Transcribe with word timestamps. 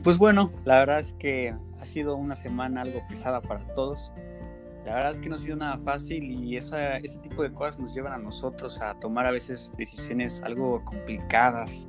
pues 0.00 0.18
bueno, 0.18 0.52
la 0.64 0.78
verdad 0.78 1.00
es 1.00 1.14
que 1.14 1.54
ha 1.80 1.86
sido 1.86 2.16
una 2.16 2.34
semana 2.34 2.82
algo 2.82 3.02
pesada 3.08 3.40
para 3.40 3.66
todos. 3.74 4.12
La 4.84 4.94
verdad 4.94 5.12
es 5.12 5.20
que 5.20 5.28
no 5.28 5.34
ha 5.34 5.38
sido 5.38 5.56
nada 5.56 5.78
fácil 5.78 6.30
y 6.30 6.56
ese 6.56 7.00
tipo 7.22 7.42
de 7.42 7.52
cosas 7.52 7.78
nos 7.78 7.94
llevan 7.94 8.12
a 8.12 8.18
nosotros 8.18 8.80
a 8.80 8.94
tomar 8.98 9.26
a 9.26 9.30
veces 9.30 9.72
decisiones 9.76 10.42
algo 10.42 10.82
complicadas. 10.84 11.88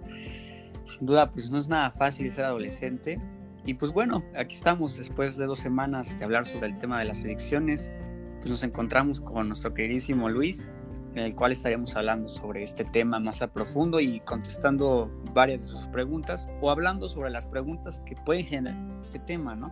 Sin 0.84 1.06
duda, 1.06 1.30
pues 1.30 1.50
no 1.50 1.58
es 1.58 1.70
nada 1.70 1.90
fácil 1.92 2.32
ser 2.32 2.46
adolescente. 2.46 3.20
Y 3.66 3.76
pues 3.76 3.92
bueno, 3.92 4.24
aquí 4.36 4.56
estamos 4.56 4.98
después 4.98 5.38
de 5.38 5.46
dos 5.46 5.60
semanas 5.60 6.18
de 6.18 6.26
hablar 6.26 6.46
sobre 6.46 6.68
el 6.68 6.78
tema 6.78 7.00
de 7.00 7.06
las 7.06 7.24
adicciones. 7.24 7.92
Pues 8.40 8.50
nos 8.50 8.64
encontramos 8.64 9.22
con 9.22 9.48
nuestro 9.48 9.74
queridísimo 9.74 10.28
Luis 10.28 10.70
en 11.16 11.24
el 11.24 11.36
cual 11.36 11.52
estaríamos 11.52 11.96
hablando 11.96 12.30
sobre 12.30 12.64
este 12.64 12.86
tema 12.86 13.20
más 13.20 13.42
a 13.42 13.48
profundo 13.48 14.00
y 14.00 14.22
contestando 14.22 15.12
varias 15.34 15.62
de 15.62 15.68
sus 15.68 15.88
preguntas 15.88 16.48
o 16.62 16.72
hablando 16.72 17.10
sobre 17.10 17.30
las 17.30 17.46
preguntas 17.46 18.02
que 18.06 18.16
pueden 18.16 18.46
generar 18.46 18.78
este 19.00 19.20
tema, 19.20 19.56
¿no? 19.56 19.72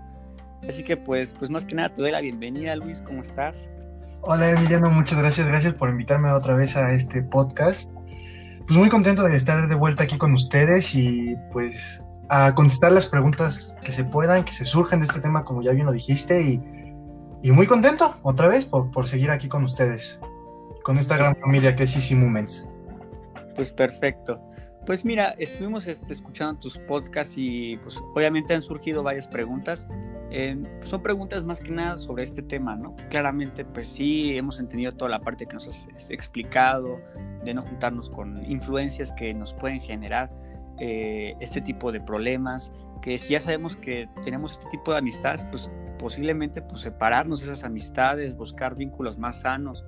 Así 0.67 0.83
que 0.83 0.97
pues, 0.97 1.33
pues 1.37 1.49
más 1.49 1.65
que 1.65 1.75
nada 1.75 1.93
te 1.93 2.01
doy 2.01 2.11
la 2.11 2.19
bienvenida, 2.21 2.75
Luis, 2.75 3.01
¿cómo 3.01 3.21
estás? 3.21 3.69
Hola 4.21 4.51
Emiliano, 4.51 4.89
muchas 4.89 5.17
gracias, 5.17 5.47
gracias 5.47 5.73
por 5.73 5.89
invitarme 5.89 6.31
otra 6.31 6.53
vez 6.55 6.75
a 6.75 6.91
este 6.91 7.23
podcast. 7.23 7.89
Pues 8.67 8.77
muy 8.77 8.89
contento 8.89 9.23
de 9.23 9.35
estar 9.35 9.67
de 9.67 9.75
vuelta 9.75 10.03
aquí 10.03 10.17
con 10.17 10.33
ustedes 10.33 10.93
y 10.93 11.35
pues 11.53 12.03
a 12.27 12.53
contestar 12.53 12.91
las 12.91 13.07
preguntas 13.07 13.75
que 13.81 13.91
se 13.91 14.03
puedan, 14.03 14.43
que 14.43 14.51
se 14.51 14.65
surjan 14.65 14.99
de 14.99 15.05
este 15.05 15.21
tema, 15.21 15.43
como 15.43 15.63
ya 15.63 15.71
bien 15.71 15.85
lo 15.85 15.91
dijiste, 15.91 16.43
y, 16.43 16.61
y 17.41 17.51
muy 17.51 17.65
contento 17.65 18.17
otra 18.21 18.47
vez 18.47 18.65
por, 18.65 18.91
por 18.91 19.07
seguir 19.07 19.31
aquí 19.31 19.47
con 19.47 19.63
ustedes 19.63 20.19
con 20.89 20.97
esta 20.97 21.17
gran 21.17 21.35
familia 21.35 21.75
que 21.75 21.83
es 21.83 21.95
Easy 21.95 22.15
Moments. 22.15 22.67
Pues 23.53 23.71
perfecto. 23.71 24.37
Pues 24.87 25.05
mira, 25.05 25.35
estuvimos 25.37 25.85
escuchando 25.85 26.59
tus 26.61 26.79
podcasts 26.79 27.35
y 27.37 27.77
pues 27.77 27.99
obviamente 28.15 28.55
han 28.55 28.63
surgido 28.63 29.03
varias 29.03 29.27
preguntas. 29.27 29.87
son 30.79 31.03
preguntas 31.03 31.43
más 31.43 31.61
que 31.61 31.69
nada 31.69 31.95
sobre 31.95 32.23
este 32.23 32.41
tema, 32.41 32.75
¿no? 32.75 32.95
Claramente, 33.11 33.65
pues 33.65 33.85
sí, 33.85 34.35
hemos 34.35 34.59
entendido 34.59 34.91
toda 34.91 35.11
la 35.11 35.19
parte 35.19 35.45
que 35.45 35.53
nos 35.53 35.67
has 35.67 35.87
explicado, 36.09 36.99
de 37.43 37.53
no 37.53 37.61
juntarnos 37.61 38.09
con 38.09 38.43
influencias 38.49 39.11
que 39.11 39.31
nos 39.35 39.53
pueden 39.53 39.79
generar 39.79 40.31
eh, 40.79 41.35
este 41.39 41.61
tipo 41.61 41.91
de 41.91 42.01
problemas, 42.01 42.73
que 43.03 43.19
si 43.19 43.33
ya 43.33 43.39
sabemos 43.39 43.75
que 43.75 44.09
tenemos 44.25 44.53
este 44.53 44.65
tipo 44.71 44.91
de 44.91 44.97
amistades, 44.97 45.45
pues 45.51 45.69
posiblemente 45.99 46.63
pues 46.63 46.81
separarnos 46.81 47.41
de 47.41 47.45
esas 47.45 47.63
amistades, 47.63 48.35
buscar 48.35 48.75
vínculos 48.75 49.19
más 49.19 49.41
sanos, 49.41 49.85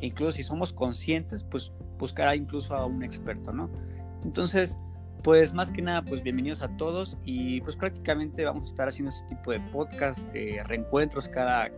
incluso 0.00 0.32
si 0.32 0.42
somos 0.42 0.72
conscientes, 0.72 1.44
pues 1.44 1.72
buscará 1.98 2.36
incluso 2.36 2.74
a 2.74 2.86
un 2.86 3.02
experto, 3.02 3.52
¿no? 3.52 3.70
Entonces, 4.24 4.78
pues 5.22 5.54
más 5.54 5.70
que 5.70 5.80
nada, 5.80 6.02
pues 6.02 6.22
bienvenidos 6.22 6.62
a 6.62 6.68
todos 6.76 7.16
y 7.24 7.60
pues 7.62 7.76
prácticamente 7.76 8.44
vamos 8.44 8.66
a 8.66 8.70
estar 8.70 8.88
haciendo 8.88 9.08
este 9.08 9.26
tipo 9.28 9.52
de 9.52 9.60
podcast, 9.60 10.28
de 10.32 10.62
reencuentros 10.64 11.28
cada, 11.28 11.70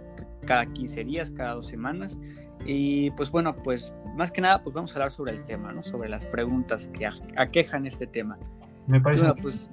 cada 0.47 0.67
15 0.67 1.05
días, 1.05 1.31
cada 1.31 1.55
dos 1.55 1.67
semanas. 1.67 2.19
Y 2.64 3.11
pues 3.12 3.31
bueno, 3.31 3.55
pues 3.62 3.92
más 4.17 4.33
que 4.33 4.41
nada, 4.41 4.62
pues 4.62 4.75
vamos 4.75 4.91
a 4.92 4.95
hablar 4.95 5.11
sobre 5.11 5.33
el 5.33 5.45
tema, 5.45 5.73
¿no? 5.73 5.83
Sobre 5.83 6.08
las 6.08 6.25
preguntas 6.25 6.89
que 6.89 7.06
aquejan 7.36 7.86
este 7.86 8.08
tema. 8.08 8.36
Me 8.89 9.01
parece. 9.01 9.23
Bueno, 9.23 9.36
pues 9.41 9.70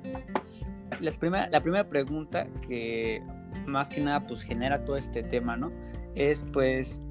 primera, 1.20 1.50
la 1.50 1.62
primera 1.62 1.88
pregunta 1.88 2.48
que 2.68 3.24
más 3.66 3.90
que 3.90 4.02
nada 4.02 4.26
pues 4.28 4.42
genera 4.42 4.86
todo 4.86 4.98
este 4.98 5.24
tema, 5.24 5.58
¿no? 5.58 5.72
Es 6.16 6.46
pues 6.54 7.02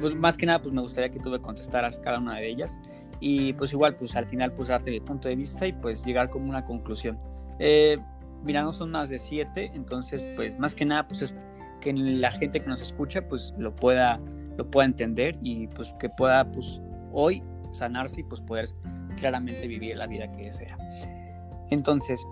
pues 0.00 0.14
más 0.14 0.36
que 0.36 0.46
nada, 0.46 0.60
pues 0.60 0.72
me 0.72 0.80
gustaría 0.80 1.10
que 1.10 1.18
tú 1.18 1.30
me 1.30 1.40
contestaras 1.40 1.98
cada 2.00 2.18
una 2.18 2.36
de 2.36 2.48
ellas 2.48 2.80
y 3.20 3.52
pues 3.54 3.72
igual, 3.72 3.96
pues 3.96 4.14
al 4.16 4.26
final, 4.26 4.52
pues 4.52 4.68
darte 4.68 4.90
mi 4.90 5.00
punto 5.00 5.28
de 5.28 5.36
vista 5.36 5.66
y 5.66 5.72
pues 5.72 6.04
llegar 6.04 6.30
como 6.30 6.48
una 6.48 6.64
conclusión. 6.64 7.18
Eh, 7.58 7.98
mira, 8.44 8.62
no 8.62 8.72
son 8.72 8.90
más 8.90 9.08
de 9.10 9.18
siete, 9.18 9.70
entonces, 9.74 10.26
pues 10.36 10.58
más 10.58 10.74
que 10.74 10.84
nada, 10.84 11.06
pues 11.08 11.22
es 11.22 11.34
que 11.80 11.92
la 11.92 12.30
gente 12.30 12.60
que 12.60 12.68
nos 12.68 12.80
escucha, 12.80 13.26
pues 13.26 13.54
lo 13.58 13.74
pueda, 13.74 14.18
lo 14.56 14.70
pueda 14.70 14.86
entender 14.86 15.38
y 15.42 15.66
pues 15.68 15.94
que 15.98 16.08
pueda, 16.08 16.50
pues 16.50 16.80
hoy 17.12 17.42
sanarse 17.72 18.20
y 18.20 18.24
pues 18.24 18.40
poder 18.40 18.66
claramente 19.16 19.66
vivir 19.66 19.96
la 19.96 20.06
vida 20.06 20.30
que 20.30 20.44
desea. 20.44 20.76
Entonces, 21.70 22.24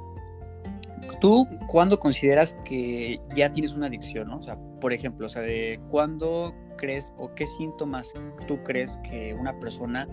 ¿tú 1.20 1.47
cuándo 1.66 1.98
consideras 1.98 2.54
que 2.64 3.20
ya 3.34 3.50
tienes 3.50 3.72
una 3.72 3.86
adicción? 3.86 4.28
¿no? 4.28 4.38
O 4.38 4.42
sea, 4.42 4.56
por 4.81 4.92
ejemplo, 4.92 5.26
o 5.26 5.28
sea, 5.28 5.42
de 5.42 5.81
cuándo 5.88 6.54
crees 6.76 7.12
o 7.19 7.34
qué 7.34 7.47
síntomas 7.47 8.12
tú 8.47 8.62
crees 8.62 8.98
que 9.09 9.34
una 9.34 9.59
persona 9.59 10.06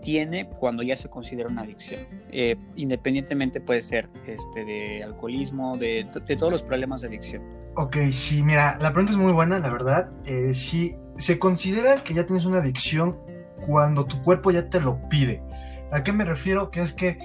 tiene 0.00 0.48
cuando 0.48 0.82
ya 0.82 0.96
se 0.96 1.08
considera 1.08 1.48
una 1.48 1.62
adicción. 1.62 2.06
Eh, 2.30 2.56
independientemente 2.76 3.60
puede 3.60 3.80
ser 3.80 4.08
este, 4.26 4.64
de 4.64 5.02
alcoholismo, 5.02 5.76
de, 5.76 6.06
todos 6.38 6.52
los 6.52 6.62
problemas 6.62 7.00
de 7.00 7.08
adicción. 7.08 7.42
Ok, 7.76 7.96
sí, 8.12 8.42
mira, 8.42 8.76
la 8.80 8.92
pregunta 8.92 9.12
es 9.12 9.18
muy 9.18 9.32
buena, 9.32 9.58
la 9.58 9.70
verdad. 9.70 10.10
Eh, 10.24 10.54
si 10.54 10.96
se 11.16 11.38
considera 11.38 12.02
que 12.02 12.14
ya 12.14 12.26
tienes 12.26 12.44
una 12.44 12.58
adicción 12.58 13.18
cuando 13.66 14.06
tu 14.06 14.22
cuerpo 14.22 14.50
ya 14.50 14.68
te 14.68 14.80
lo 14.80 15.08
pide. 15.08 15.42
¿A 15.90 16.02
qué 16.02 16.12
me 16.12 16.24
refiero? 16.24 16.70
Que 16.70 16.80
es 16.80 16.92
que 16.92 17.18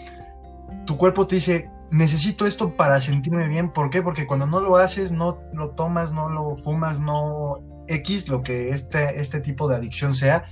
tu 0.85 0.97
cuerpo 0.97 1.27
te 1.27 1.35
dice, 1.35 1.69
necesito 1.91 2.45
esto 2.45 2.75
para 2.75 3.01
sentirme 3.01 3.47
bien. 3.47 3.71
¿Por 3.71 3.89
qué? 3.89 4.01
Porque 4.01 4.25
cuando 4.25 4.45
no 4.45 4.61
lo 4.61 4.77
haces, 4.77 5.11
no 5.11 5.39
lo 5.53 5.71
tomas, 5.71 6.11
no 6.11 6.29
lo 6.29 6.55
fumas, 6.55 6.99
no 6.99 7.61
X, 7.87 8.27
lo 8.27 8.43
que 8.43 8.69
este, 8.69 9.19
este 9.19 9.39
tipo 9.39 9.67
de 9.67 9.75
adicción 9.75 10.13
sea, 10.13 10.45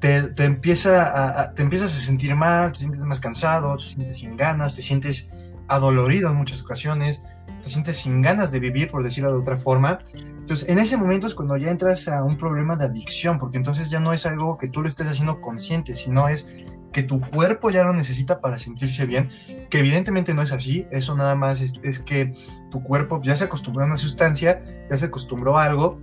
te, 0.00 0.22
te 0.22 0.44
empieza 0.44 1.52
te 1.54 1.62
empiezas 1.62 1.96
a 1.96 2.00
sentir 2.00 2.34
mal, 2.34 2.72
te 2.72 2.80
sientes 2.80 3.00
más 3.04 3.20
cansado, 3.20 3.76
te 3.76 3.88
sientes 3.88 4.18
sin 4.18 4.36
ganas, 4.36 4.76
te 4.76 4.82
sientes 4.82 5.30
adolorido 5.68 6.30
en 6.30 6.36
muchas 6.36 6.62
ocasiones, 6.62 7.22
te 7.62 7.70
sientes 7.70 7.96
sin 7.96 8.20
ganas 8.20 8.52
de 8.52 8.60
vivir, 8.60 8.90
por 8.90 9.02
decirlo 9.02 9.32
de 9.32 9.38
otra 9.38 9.56
forma. 9.56 10.00
Entonces, 10.14 10.68
en 10.68 10.78
ese 10.78 10.96
momento 10.96 11.26
es 11.26 11.34
cuando 11.34 11.56
ya 11.56 11.70
entras 11.70 12.06
a 12.08 12.22
un 12.22 12.36
problema 12.36 12.76
de 12.76 12.84
adicción, 12.84 13.38
porque 13.38 13.56
entonces 13.56 13.88
ya 13.88 14.00
no 14.00 14.12
es 14.12 14.26
algo 14.26 14.58
que 14.58 14.68
tú 14.68 14.82
lo 14.82 14.88
estés 14.88 15.08
haciendo 15.08 15.40
consciente, 15.40 15.94
sino 15.94 16.28
es 16.28 16.46
que 16.92 17.02
tu 17.02 17.20
cuerpo 17.20 17.70
ya 17.70 17.82
lo 17.82 17.92
necesita 17.92 18.40
para 18.40 18.58
sentirse 18.58 19.06
bien, 19.06 19.30
que 19.68 19.78
evidentemente 19.78 20.32
no 20.34 20.42
es 20.42 20.52
así, 20.52 20.86
eso 20.90 21.16
nada 21.16 21.34
más 21.34 21.60
es, 21.60 21.72
es 21.82 21.98
que 21.98 22.34
tu 22.70 22.82
cuerpo 22.82 23.20
ya 23.22 23.34
se 23.34 23.44
acostumbró 23.44 23.82
a 23.82 23.86
una 23.86 23.96
sustancia, 23.96 24.62
ya 24.88 24.96
se 24.96 25.06
acostumbró 25.06 25.58
a 25.58 25.64
algo, 25.64 25.98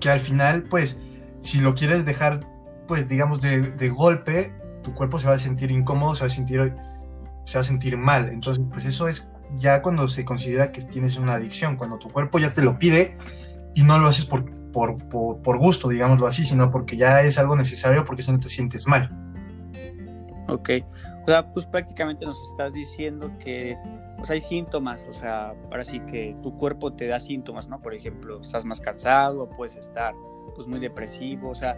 que 0.00 0.10
al 0.10 0.20
final, 0.20 0.64
pues, 0.64 1.00
si 1.40 1.60
lo 1.60 1.74
quieres 1.74 2.04
dejar, 2.04 2.46
pues, 2.86 3.08
digamos, 3.08 3.40
de, 3.40 3.60
de 3.60 3.88
golpe, 3.88 4.52
tu 4.82 4.94
cuerpo 4.94 5.18
se 5.18 5.28
va 5.28 5.34
a 5.34 5.38
sentir 5.38 5.70
incómodo, 5.70 6.14
se 6.14 6.22
va 6.22 6.26
a 6.26 6.30
sentir, 6.30 6.74
se 7.44 7.58
va 7.58 7.60
a 7.60 7.64
sentir 7.64 7.96
mal. 7.96 8.28
Entonces, 8.30 8.64
pues 8.70 8.84
eso 8.84 9.08
es 9.08 9.28
ya 9.56 9.82
cuando 9.82 10.08
se 10.08 10.24
considera 10.24 10.72
que 10.72 10.82
tienes 10.82 11.16
una 11.18 11.34
adicción, 11.34 11.76
cuando 11.76 11.98
tu 11.98 12.08
cuerpo 12.08 12.38
ya 12.38 12.54
te 12.54 12.62
lo 12.62 12.78
pide 12.78 13.16
y 13.74 13.82
no 13.82 13.98
lo 13.98 14.08
haces 14.08 14.24
por, 14.24 14.44
por, 14.72 14.96
por, 15.08 15.42
por 15.42 15.58
gusto, 15.58 15.88
digámoslo 15.88 16.26
así, 16.26 16.44
sino 16.44 16.70
porque 16.70 16.96
ya 16.96 17.22
es 17.22 17.38
algo 17.38 17.56
necesario 17.56 18.04
porque 18.04 18.22
si 18.22 18.32
no 18.32 18.38
te 18.38 18.48
sientes 18.48 18.86
mal. 18.86 19.10
Ok, 20.48 20.70
o 21.22 21.26
sea, 21.26 21.52
pues 21.52 21.66
prácticamente 21.66 22.24
nos 22.24 22.50
estás 22.50 22.72
diciendo 22.72 23.30
que 23.38 23.76
pues 24.16 24.30
hay 24.30 24.40
síntomas, 24.40 25.08
o 25.08 25.14
sea, 25.14 25.54
ahora 25.70 25.84
sí 25.84 26.00
que 26.00 26.36
tu 26.42 26.56
cuerpo 26.56 26.92
te 26.92 27.06
da 27.06 27.18
síntomas, 27.18 27.68
¿no? 27.68 27.80
Por 27.80 27.94
ejemplo, 27.94 28.40
estás 28.40 28.64
más 28.64 28.80
cansado, 28.80 29.48
puedes 29.56 29.76
estar 29.76 30.14
pues 30.54 30.66
muy 30.66 30.80
depresivo, 30.80 31.50
o 31.50 31.54
sea, 31.54 31.76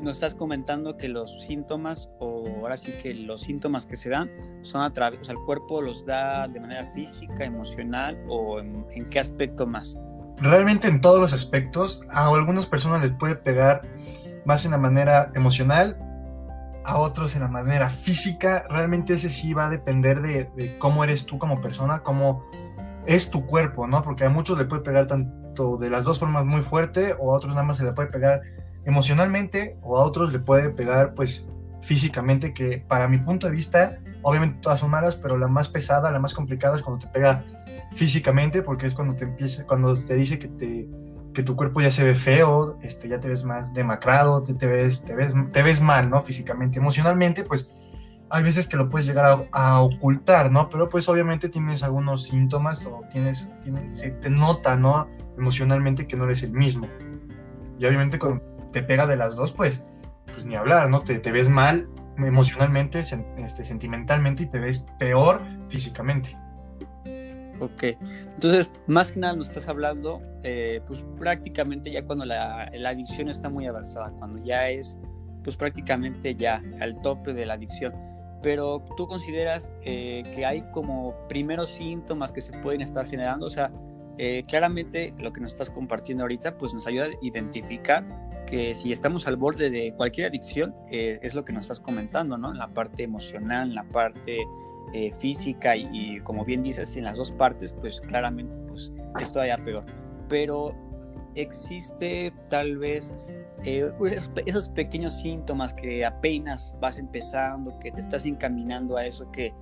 nos 0.00 0.14
estás 0.14 0.34
comentando 0.34 0.96
que 0.96 1.08
los 1.08 1.42
síntomas, 1.42 2.08
o 2.18 2.44
ahora 2.60 2.76
sí 2.76 2.92
que 3.02 3.14
los 3.14 3.42
síntomas 3.42 3.86
que 3.86 3.96
se 3.96 4.10
dan, 4.10 4.30
son 4.62 4.82
a 4.82 4.92
través, 4.92 5.20
o 5.20 5.24
sea, 5.24 5.34
el 5.34 5.40
cuerpo 5.44 5.82
los 5.82 6.04
da 6.04 6.48
de 6.48 6.60
manera 6.60 6.86
física, 6.86 7.44
emocional, 7.44 8.18
o 8.28 8.58
en, 8.60 8.86
en 8.90 9.08
qué 9.08 9.20
aspecto 9.20 9.66
más. 9.66 9.98
Realmente 10.38 10.88
en 10.88 11.00
todos 11.00 11.20
los 11.20 11.32
aspectos, 11.32 12.06
a 12.10 12.28
algunas 12.28 12.66
personas 12.66 13.02
les 13.02 13.12
puede 13.12 13.36
pegar 13.36 13.82
más 14.44 14.64
en 14.64 14.72
la 14.72 14.78
manera 14.78 15.30
emocional, 15.34 15.96
a 16.84 16.98
otros 16.98 17.36
en 17.36 17.42
la 17.42 17.48
manera 17.48 17.88
física, 17.88 18.64
realmente 18.68 19.14
ese 19.14 19.30
sí 19.30 19.54
va 19.54 19.66
a 19.66 19.70
depender 19.70 20.20
de, 20.20 20.76
cómo 20.78 21.04
eres 21.04 21.26
tú 21.26 21.38
como 21.38 21.60
persona, 21.60 22.02
cómo 22.02 22.44
es 23.06 23.30
tu 23.30 23.46
cuerpo, 23.46 23.86
¿no? 23.86 24.02
Porque 24.02 24.24
a 24.24 24.28
muchos 24.28 24.58
le 24.58 24.64
puede 24.64 24.82
pegar 24.82 25.06
tanto 25.06 25.76
de 25.76 25.90
las 25.90 26.04
dos 26.04 26.18
formas 26.18 26.44
muy 26.44 26.62
fuerte, 26.62 27.14
o 27.18 27.32
a 27.32 27.36
otros 27.36 27.54
nada 27.54 27.66
más 27.66 27.76
se 27.76 27.84
le 27.84 27.92
puede 27.92 28.08
pegar 28.08 28.40
emocionalmente, 28.84 29.78
o 29.82 29.98
a 29.98 30.04
otros 30.04 30.32
le 30.32 30.38
puede 30.38 30.70
pegar 30.70 31.14
pues 31.14 31.46
físicamente, 31.82 32.52
que 32.52 32.78
para 32.78 33.08
mi 33.08 33.18
punto 33.18 33.46
de 33.46 33.52
vista, 33.52 33.98
obviamente 34.22 34.58
todas 34.60 34.80
son 34.80 34.90
malas, 34.90 35.16
pero 35.16 35.36
la 35.38 35.48
más 35.48 35.68
pesada, 35.68 36.10
la 36.10 36.20
más 36.20 36.34
complicada 36.34 36.76
es 36.76 36.82
cuando 36.82 37.06
te 37.06 37.12
pega 37.12 37.44
físicamente, 37.94 38.62
porque 38.62 38.86
es 38.86 38.94
cuando 38.94 39.14
te 39.14 39.24
empieza, 39.24 39.66
cuando 39.66 39.94
te 39.94 40.14
dice 40.14 40.38
que 40.38 40.48
te 40.48 40.88
que 41.32 41.42
tu 41.42 41.56
cuerpo 41.56 41.80
ya 41.80 41.90
se 41.90 42.04
ve 42.04 42.14
feo, 42.14 42.78
este, 42.82 43.08
ya 43.08 43.20
te 43.20 43.28
ves 43.28 43.44
más 43.44 43.72
demacrado, 43.74 44.42
te, 44.42 44.66
ves, 44.66 45.04
te, 45.04 45.14
ves, 45.14 45.34
te 45.52 45.62
ves 45.62 45.80
mal, 45.80 46.10
¿no? 46.10 46.20
Físicamente, 46.20 46.78
emocionalmente, 46.78 47.44
pues 47.44 47.72
hay 48.30 48.42
veces 48.42 48.66
que 48.66 48.76
lo 48.76 48.88
puedes 48.88 49.06
llegar 49.06 49.46
a, 49.52 49.80
ocultar, 49.80 50.50
¿no? 50.50 50.70
Pero 50.70 50.88
pues 50.88 51.08
obviamente 51.08 51.48
tienes 51.48 51.82
algunos 51.82 52.24
síntomas 52.24 52.86
o 52.86 53.02
tienes, 53.10 53.50
se 53.90 54.10
te 54.10 54.30
nota, 54.30 54.76
¿no? 54.76 55.08
Emocionalmente 55.36 56.06
que 56.06 56.16
no 56.16 56.24
eres 56.24 56.42
el 56.42 56.52
mismo. 56.52 56.88
Y 57.78 57.84
obviamente 57.84 58.18
cuando 58.18 58.42
te 58.72 58.82
pega 58.82 59.06
de 59.06 59.16
las 59.16 59.36
dos, 59.36 59.52
pues, 59.52 59.84
pues 60.32 60.46
ni 60.46 60.54
hablar, 60.54 60.88
¿no? 60.88 61.02
Te, 61.02 61.18
te 61.18 61.30
ves 61.30 61.50
mal 61.50 61.88
emocionalmente, 62.16 63.00
este, 63.00 63.64
sentimentalmente 63.64 64.44
y 64.44 64.46
te 64.46 64.58
ves 64.58 64.86
peor 64.98 65.40
físicamente. 65.68 66.38
Ok, 67.62 67.84
entonces 68.34 68.72
más 68.88 69.12
que 69.12 69.20
nada 69.20 69.36
nos 69.36 69.46
estás 69.46 69.68
hablando, 69.68 70.20
eh, 70.42 70.80
pues 70.88 71.04
prácticamente 71.16 71.92
ya 71.92 72.04
cuando 72.04 72.24
la, 72.24 72.68
la, 72.74 72.88
adicción 72.88 73.28
está 73.28 73.48
muy 73.48 73.66
avanzada, 73.66 74.10
cuando 74.18 74.42
ya 74.44 74.68
es, 74.68 74.98
pues 75.44 75.56
prácticamente 75.56 76.34
ya 76.34 76.60
al 76.80 77.00
tope 77.02 77.32
de 77.32 77.46
la 77.46 77.54
adicción. 77.54 77.94
Pero 78.42 78.84
tú 78.96 79.06
consideras 79.06 79.70
eh, 79.82 80.24
que 80.34 80.44
hay 80.44 80.62
como 80.72 81.14
primeros 81.28 81.68
síntomas 81.68 82.32
que 82.32 82.40
se 82.40 82.50
pueden 82.58 82.80
estar 82.80 83.06
generando, 83.06 83.46
o 83.46 83.50
sea, 83.50 83.70
eh, 84.18 84.42
claramente 84.48 85.14
lo 85.18 85.32
que 85.32 85.40
nos 85.40 85.52
estás 85.52 85.70
compartiendo 85.70 86.24
ahorita, 86.24 86.58
pues 86.58 86.74
nos 86.74 86.88
ayuda 86.88 87.04
a 87.04 87.10
identificar 87.22 88.04
que 88.44 88.74
si 88.74 88.90
estamos 88.90 89.28
al 89.28 89.36
borde 89.36 89.70
de 89.70 89.94
cualquier 89.94 90.26
adicción, 90.26 90.74
es 90.90 91.32
lo 91.32 91.44
que 91.44 91.52
nos 91.52 91.62
estás 91.62 91.78
comentando, 91.78 92.36
¿no? 92.36 92.50
En 92.50 92.58
la 92.58 92.66
parte 92.66 93.04
emocional, 93.04 93.68
en 93.68 93.76
la 93.76 93.84
parte 93.84 94.40
eh, 94.92 95.12
física 95.12 95.76
y, 95.76 96.20
como 96.20 96.44
bien 96.44 96.62
dices, 96.62 96.96
en 96.96 97.04
las 97.04 97.16
dos 97.16 97.32
partes, 97.32 97.72
pues 97.72 98.00
claramente 98.00 98.58
pues, 98.68 98.92
es 99.20 99.32
todavía 99.32 99.58
peor. 99.58 99.84
Pero 100.28 100.74
existe 101.34 102.32
tal 102.50 102.76
vez 102.76 103.14
eh, 103.64 103.90
esos, 104.46 104.68
pequeños 104.68 105.20
síntomas 105.20 105.72
que 105.72 106.04
apenas 106.04 106.74
vas 106.80 106.98
empezando, 106.98 107.78
que 107.78 107.92
te 107.92 108.00
estás 108.00 108.26
encaminando 108.26 108.96
a 108.96 109.06
eso, 109.06 109.30
que, 109.30 109.54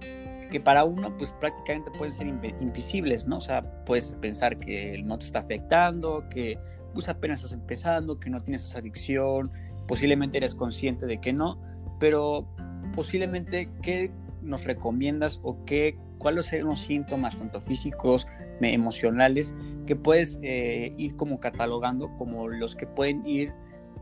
que 0.51 0.61
para 0.61 0.85
uno 0.85 1.17
pues 1.17 1.33
prácticamente 1.35 1.91
pueden 1.91 2.13
ser 2.13 2.27
invisibles, 2.27 3.27
¿no? 3.27 3.39
O 3.39 3.41
sea, 3.41 3.63
puedes 3.85 4.15
pensar 4.15 4.57
que 4.57 5.03
no 5.05 5.19
te 5.19 5.27
está 5.27 5.41
afectando, 5.41 6.25
que 6.31 6.59
pues 6.95 7.09
apenas 7.09 7.39
estás 7.39 7.53
empezando, 7.53 8.19
que 8.19 8.31
no 8.31 8.41
tienes 8.41 8.65
esa 8.65 8.79
adicción, 8.79 9.53
posiblemente 9.87 10.39
eres 10.39 10.55
consciente 10.55 11.07
de 11.07 11.21
que 11.21 11.33
no, 11.33 11.61
pero 11.99 12.49
posiblemente 12.95 13.69
qué 13.83 14.11
nos 14.43 14.65
recomiendas 14.65 15.41
o 15.43 15.65
qué, 15.65 15.99
cuáles 16.19 16.47
son 16.47 16.61
los 16.61 16.81
síntomas, 16.81 17.39
tanto 17.39 17.61
físicos, 17.61 18.27
emocionales, 18.61 19.55
que 19.87 19.97
puedes 19.97 20.39
eh, 20.43 20.95
ir 20.99 21.17
como 21.17 21.41
catalogando 21.41 22.15
como 22.17 22.49
los 22.49 22.77
que 22.77 22.87
pueden 22.87 23.27
ir 23.27 23.53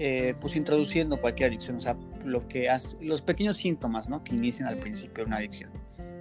eh, 0.00 0.35
pues 0.40 0.55
introduciendo 0.56 1.20
cualquier 1.20 1.49
adicción, 1.49 1.76
o 1.76 1.81
sea, 1.81 1.96
lo 2.25 2.46
que 2.46 2.70
hace, 2.70 2.96
los 3.00 3.20
pequeños 3.20 3.56
síntomas, 3.56 4.08
¿no? 4.08 4.23
Que 4.23 4.35
inician 4.35 4.69
al 4.69 4.76
principio 4.76 5.25
una 5.25 5.37
adicción. 5.37 5.70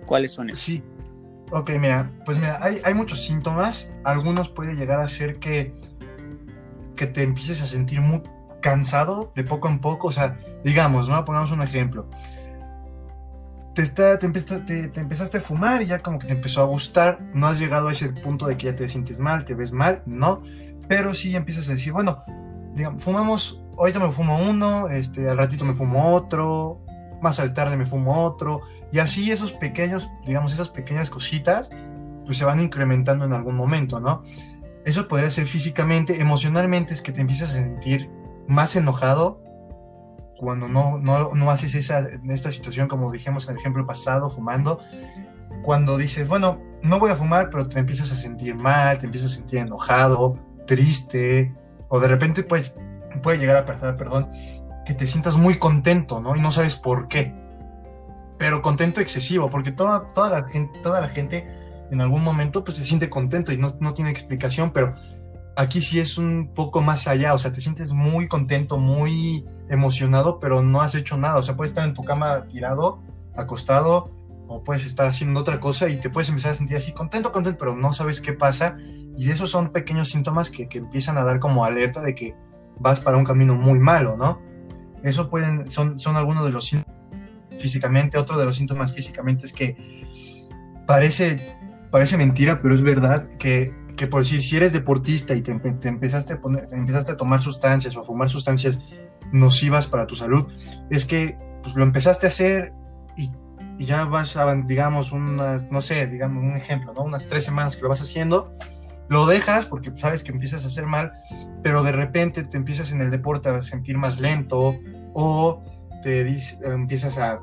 ¿Cuáles 0.05 0.31
son 0.31 0.49
esos? 0.49 0.63
Sí. 0.63 0.83
Ok, 1.51 1.71
mira, 1.79 2.11
pues 2.25 2.37
mira, 2.37 2.57
hay, 2.61 2.81
hay 2.83 2.93
muchos 2.93 3.21
síntomas. 3.21 3.93
Algunos 4.03 4.49
puede 4.49 4.75
llegar 4.75 4.99
a 4.99 5.07
ser 5.07 5.39
que, 5.39 5.73
que 6.95 7.05
te 7.05 7.21
empieces 7.23 7.61
a 7.61 7.67
sentir 7.67 8.01
muy 8.01 8.23
cansado 8.61 9.31
de 9.35 9.43
poco 9.43 9.69
en 9.69 9.79
poco. 9.79 10.07
O 10.07 10.11
sea, 10.11 10.37
digamos, 10.63 11.07
¿no? 11.07 11.23
Pongamos 11.23 11.51
un 11.51 11.61
ejemplo 11.61 12.09
te, 13.83 14.99
empezaste 14.99 15.37
a 15.37 15.41
fumar 15.41 15.81
y 15.81 15.87
ya 15.87 15.99
como 15.99 16.19
que 16.19 16.27
te 16.27 16.33
empezó 16.33 16.61
a 16.61 16.65
gustar, 16.65 17.19
no 17.33 17.47
has 17.47 17.59
llegado 17.59 17.89
a 17.89 17.91
ese 17.91 18.09
punto 18.09 18.47
de 18.47 18.57
que 18.57 18.67
ya 18.67 18.75
te 18.75 18.89
sientes 18.89 19.19
mal, 19.19 19.45
te 19.45 19.53
ves 19.53 19.71
mal, 19.71 20.01
no, 20.05 20.41
pero 20.87 21.13
sí 21.13 21.35
empiezas 21.35 21.69
a 21.69 21.73
decir, 21.73 21.93
bueno, 21.93 22.23
digamos, 22.73 23.03
fumamos, 23.03 23.61
ahorita 23.77 23.99
me 23.99 24.11
fumo 24.11 24.39
uno, 24.39 24.89
este, 24.89 25.29
al 25.29 25.37
ratito 25.37 25.63
me 25.63 25.73
fumo 25.73 26.15
otro, 26.15 26.81
más 27.21 27.39
al 27.39 27.53
tarde 27.53 27.77
me 27.77 27.85
fumo 27.85 28.23
otro, 28.23 28.61
y 28.91 28.99
así 28.99 29.31
esos 29.31 29.53
pequeños, 29.53 30.09
digamos, 30.25 30.53
esas 30.53 30.69
pequeñas 30.69 31.09
cositas, 31.09 31.69
pues 32.25 32.37
se 32.37 32.45
van 32.45 32.59
incrementando 32.59 33.25
en 33.25 33.33
algún 33.33 33.55
momento, 33.55 33.99
¿no? 33.99 34.23
Eso 34.85 35.07
podría 35.07 35.29
ser 35.29 35.45
físicamente, 35.45 36.19
emocionalmente 36.21 36.93
es 36.93 37.01
que 37.01 37.11
te 37.11 37.21
empiezas 37.21 37.51
a 37.51 37.53
sentir 37.53 38.09
más 38.47 38.75
enojado, 38.75 39.41
cuando 40.39 40.67
no, 40.67 40.97
no, 40.97 41.33
no 41.33 41.51
haces 41.51 41.75
esa, 41.75 42.07
esta 42.29 42.51
situación, 42.51 42.87
como 42.87 43.11
dijimos 43.11 43.45
en 43.45 43.55
el 43.55 43.59
ejemplo 43.59 43.85
pasado, 43.85 44.29
fumando, 44.29 44.79
cuando 45.63 45.97
dices, 45.97 46.27
bueno, 46.27 46.61
no 46.81 46.99
voy 46.99 47.11
a 47.11 47.15
fumar, 47.15 47.49
pero 47.49 47.67
te 47.67 47.79
empiezas 47.79 48.11
a 48.11 48.15
sentir 48.15 48.55
mal, 48.55 48.97
te 48.97 49.05
empiezas 49.05 49.33
a 49.33 49.35
sentir 49.35 49.59
enojado, 49.59 50.35
triste, 50.65 51.53
o 51.89 51.99
de 51.99 52.07
repente 52.07 52.43
puede, 52.43 52.73
puede 53.21 53.39
llegar 53.39 53.57
a 53.57 53.65
pasar, 53.65 53.97
perdón, 53.97 54.29
que 54.85 54.93
te 54.93 55.07
sientas 55.07 55.35
muy 55.35 55.57
contento, 55.57 56.21
¿no? 56.21 56.35
Y 56.35 56.39
no 56.39 56.51
sabes 56.51 56.75
por 56.75 57.07
qué. 57.07 57.33
Pero 58.37 58.61
contento 58.61 59.01
excesivo, 59.01 59.49
porque 59.49 59.71
toda, 59.71 60.07
toda, 60.07 60.29
la, 60.29 60.43
gente, 60.43 60.79
toda 60.79 61.01
la 61.01 61.09
gente 61.09 61.47
en 61.89 62.01
algún 62.01 62.23
momento 62.23 62.63
pues 62.63 62.77
se 62.77 62.85
siente 62.85 63.09
contento 63.09 63.51
y 63.51 63.57
no, 63.57 63.75
no 63.79 63.93
tiene 63.93 64.11
explicación, 64.11 64.71
pero 64.71 64.95
aquí 65.57 65.81
sí 65.81 65.99
es 65.99 66.19
un 66.19 66.51
poco 66.53 66.81
más 66.81 67.07
allá, 67.07 67.33
o 67.33 67.37
sea, 67.39 67.51
te 67.51 67.61
sientes 67.61 67.91
muy 67.91 68.27
contento, 68.27 68.77
muy 68.77 69.43
emocionado, 69.69 70.39
pero 70.39 70.61
no 70.61 70.81
has 70.81 70.93
hecho 70.93 71.17
nada, 71.17 71.37
o 71.37 71.41
sea, 71.41 71.57
puedes 71.57 71.71
estar 71.71 71.83
en 71.83 71.95
tu 71.95 72.03
cama 72.03 72.45
tirado, 72.47 72.99
acostado, 73.35 74.11
o 74.47 74.63
puedes 74.63 74.85
estar 74.85 75.07
haciendo 75.07 75.39
otra 75.39 75.59
cosa 75.59 75.89
y 75.89 75.99
te 75.99 76.11
puedes 76.11 76.29
empezar 76.29 76.51
a 76.51 76.55
sentir 76.55 76.77
así 76.77 76.93
contento, 76.93 77.31
contento, 77.31 77.57
pero 77.57 77.75
no 77.75 77.91
sabes 77.91 78.21
qué 78.21 78.33
pasa, 78.33 78.77
y 79.17 79.31
esos 79.31 79.49
son 79.49 79.71
pequeños 79.71 80.09
síntomas 80.09 80.51
que, 80.51 80.69
empiezan 80.71 81.17
a 81.17 81.23
dar 81.23 81.39
como 81.39 81.65
alerta 81.65 82.01
de 82.01 82.13
que 82.13 82.35
vas 82.79 82.99
para 82.99 83.17
un 83.17 83.25
camino 83.25 83.55
muy 83.55 83.79
malo, 83.79 84.15
¿no? 84.15 84.39
Eso 85.01 85.27
pueden, 85.27 85.71
son, 85.71 85.99
son 85.99 86.17
algunos 86.17 86.45
de 86.45 86.51
los 86.51 86.67
síntomas 86.67 86.95
físicamente, 87.57 88.19
otro 88.19 88.37
de 88.37 88.45
los 88.45 88.55
síntomas 88.55 88.93
físicamente 88.93 89.47
es 89.47 89.53
que 89.53 89.75
parece, 90.85 91.57
parece 91.89 92.15
mentira, 92.15 92.61
pero 92.61 92.75
es 92.75 92.83
verdad 92.83 93.27
que 93.39 93.73
que 93.97 94.07
por 94.07 94.25
si, 94.25 94.41
si 94.41 94.55
eres 94.55 94.71
deportista 94.71 95.33
y 95.33 95.41
te, 95.41 95.51
empezaste, 95.51 96.33
a 96.33 96.39
poner, 96.39 96.67
empezaste 96.71 97.11
a 97.11 97.17
tomar 97.17 97.41
sustancias 97.41 97.97
o 97.97 98.01
a 98.01 98.03
fumar 98.05 98.29
sustancias 98.29 98.79
nocivas 99.33 99.87
para 99.87 100.07
tu 100.07 100.15
salud, 100.15 100.47
es 100.89 101.05
que 101.05 101.37
pues, 101.63 101.75
lo 101.75 101.83
empezaste 101.83 102.27
a 102.27 102.29
hacer 102.29 102.73
y, 103.17 103.29
ya 103.79 104.05
vas 104.05 104.37
a, 104.37 104.55
digamos, 104.55 105.11
unas, 105.11 105.69
no 105.69 105.81
sé, 105.81 106.07
digamos 106.07 106.43
un 106.43 106.55
ejemplo, 106.55 106.93
¿no? 106.93 107.03
Unas 107.03 107.27
tres 107.27 107.43
semanas 107.43 107.75
que 107.75 107.81
lo 107.81 107.89
vas 107.89 108.01
haciendo, 108.01 108.53
lo 109.09 109.25
dejas 109.25 109.65
porque 109.65 109.91
sabes 109.97 110.23
que 110.23 110.31
empiezas 110.31 110.63
a 110.63 110.67
hacer 110.67 110.85
mal, 110.85 111.13
pero 111.61 111.83
de 111.83 111.91
repente 111.91 112.43
te 112.43 112.57
empiezas 112.57 112.91
en 112.91 113.01
el 113.01 113.11
deporte 113.11 113.49
a 113.49 113.61
sentir 113.61 113.97
más 113.97 114.19
lento 114.19 114.75
o 115.13 115.63
te 116.01 116.21
empiezas 116.63 117.17
a 117.17 117.39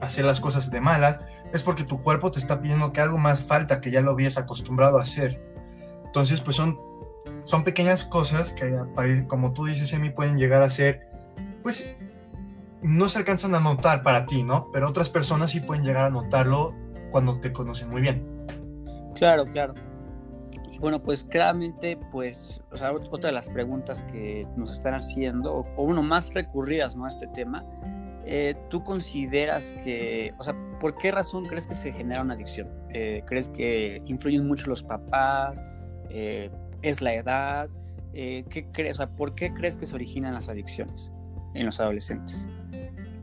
hacer 0.00 0.24
las 0.24 0.40
cosas 0.40 0.70
de 0.70 0.80
malas, 0.80 1.20
es 1.52 1.62
porque 1.62 1.84
tu 1.84 2.00
cuerpo 2.00 2.30
te 2.30 2.38
está 2.38 2.60
pidiendo 2.60 2.92
que 2.92 3.00
algo 3.00 3.18
más 3.18 3.42
falta 3.42 3.80
que 3.80 3.90
ya 3.90 4.00
lo 4.00 4.12
habías 4.12 4.38
acostumbrado 4.38 4.98
a 4.98 5.02
hacer. 5.02 5.53
Entonces, 6.14 6.40
pues 6.40 6.54
son, 6.54 6.78
son 7.42 7.64
pequeñas 7.64 8.04
cosas 8.04 8.52
que, 8.52 8.72
como 9.26 9.52
tú 9.52 9.64
dices, 9.64 9.92
Emi, 9.92 10.10
pueden 10.10 10.38
llegar 10.38 10.62
a 10.62 10.70
ser, 10.70 11.08
pues, 11.64 11.92
no 12.82 13.08
se 13.08 13.18
alcanzan 13.18 13.52
a 13.56 13.58
notar 13.58 14.04
para 14.04 14.24
ti, 14.24 14.44
¿no? 14.44 14.70
Pero 14.72 14.88
otras 14.88 15.10
personas 15.10 15.50
sí 15.50 15.58
pueden 15.58 15.82
llegar 15.82 16.06
a 16.06 16.10
notarlo 16.10 16.72
cuando 17.10 17.40
te 17.40 17.52
conocen 17.52 17.90
muy 17.90 18.00
bien. 18.00 18.24
Claro, 19.16 19.44
claro. 19.46 19.74
Y 20.70 20.78
bueno, 20.78 21.02
pues 21.02 21.24
claramente, 21.24 21.98
pues, 22.12 22.60
o 22.70 22.76
sea, 22.76 22.92
otra 22.92 23.30
de 23.30 23.34
las 23.34 23.50
preguntas 23.50 24.04
que 24.04 24.46
nos 24.56 24.70
están 24.70 24.94
haciendo, 24.94 25.66
o, 25.76 25.82
uno 25.82 26.00
más 26.00 26.32
recurridas, 26.32 26.94
¿no? 26.94 27.06
A 27.06 27.08
este 27.08 27.26
tema, 27.26 27.64
eh, 28.24 28.54
¿tú 28.70 28.84
consideras 28.84 29.72
que, 29.82 30.32
o 30.38 30.44
sea, 30.44 30.54
por 30.78 30.96
qué 30.96 31.10
razón 31.10 31.44
crees 31.44 31.66
que 31.66 31.74
se 31.74 31.92
genera 31.92 32.22
una 32.22 32.34
adicción? 32.34 32.68
Eh, 32.90 33.24
¿Crees 33.26 33.48
que 33.48 34.00
influyen 34.06 34.46
mucho 34.46 34.68
los 34.68 34.84
papás? 34.84 35.60
Eh, 36.16 36.48
es 36.82 37.02
la 37.02 37.12
edad, 37.12 37.68
eh, 38.12 38.44
¿qué 38.48 38.70
crees? 38.70 38.98
¿Por 39.16 39.34
qué 39.34 39.52
crees 39.52 39.76
que 39.76 39.84
se 39.84 39.94
originan 39.96 40.32
las 40.32 40.48
adicciones 40.48 41.10
en 41.54 41.66
los 41.66 41.80
adolescentes? 41.80 42.48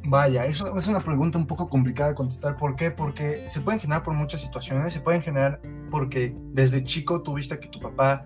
Vaya, 0.04 0.46
eso 0.46 0.78
es 0.78 0.88
una 0.88 1.00
pregunta 1.00 1.38
un 1.38 1.48
poco 1.48 1.70
complicada 1.70 2.10
de 2.10 2.16
contestar. 2.16 2.58
¿Por 2.58 2.76
qué? 2.76 2.92
Porque 2.92 3.46
se 3.48 3.62
pueden 3.62 3.80
generar 3.80 4.04
por 4.04 4.14
muchas 4.14 4.42
situaciones. 4.42 4.94
Se 4.94 5.00
pueden 5.00 5.22
generar 5.22 5.62
porque 5.90 6.36
desde 6.52 6.84
chico 6.84 7.22
tuviste 7.22 7.60
que 7.60 7.70
tu 7.70 7.80
papá 7.80 8.26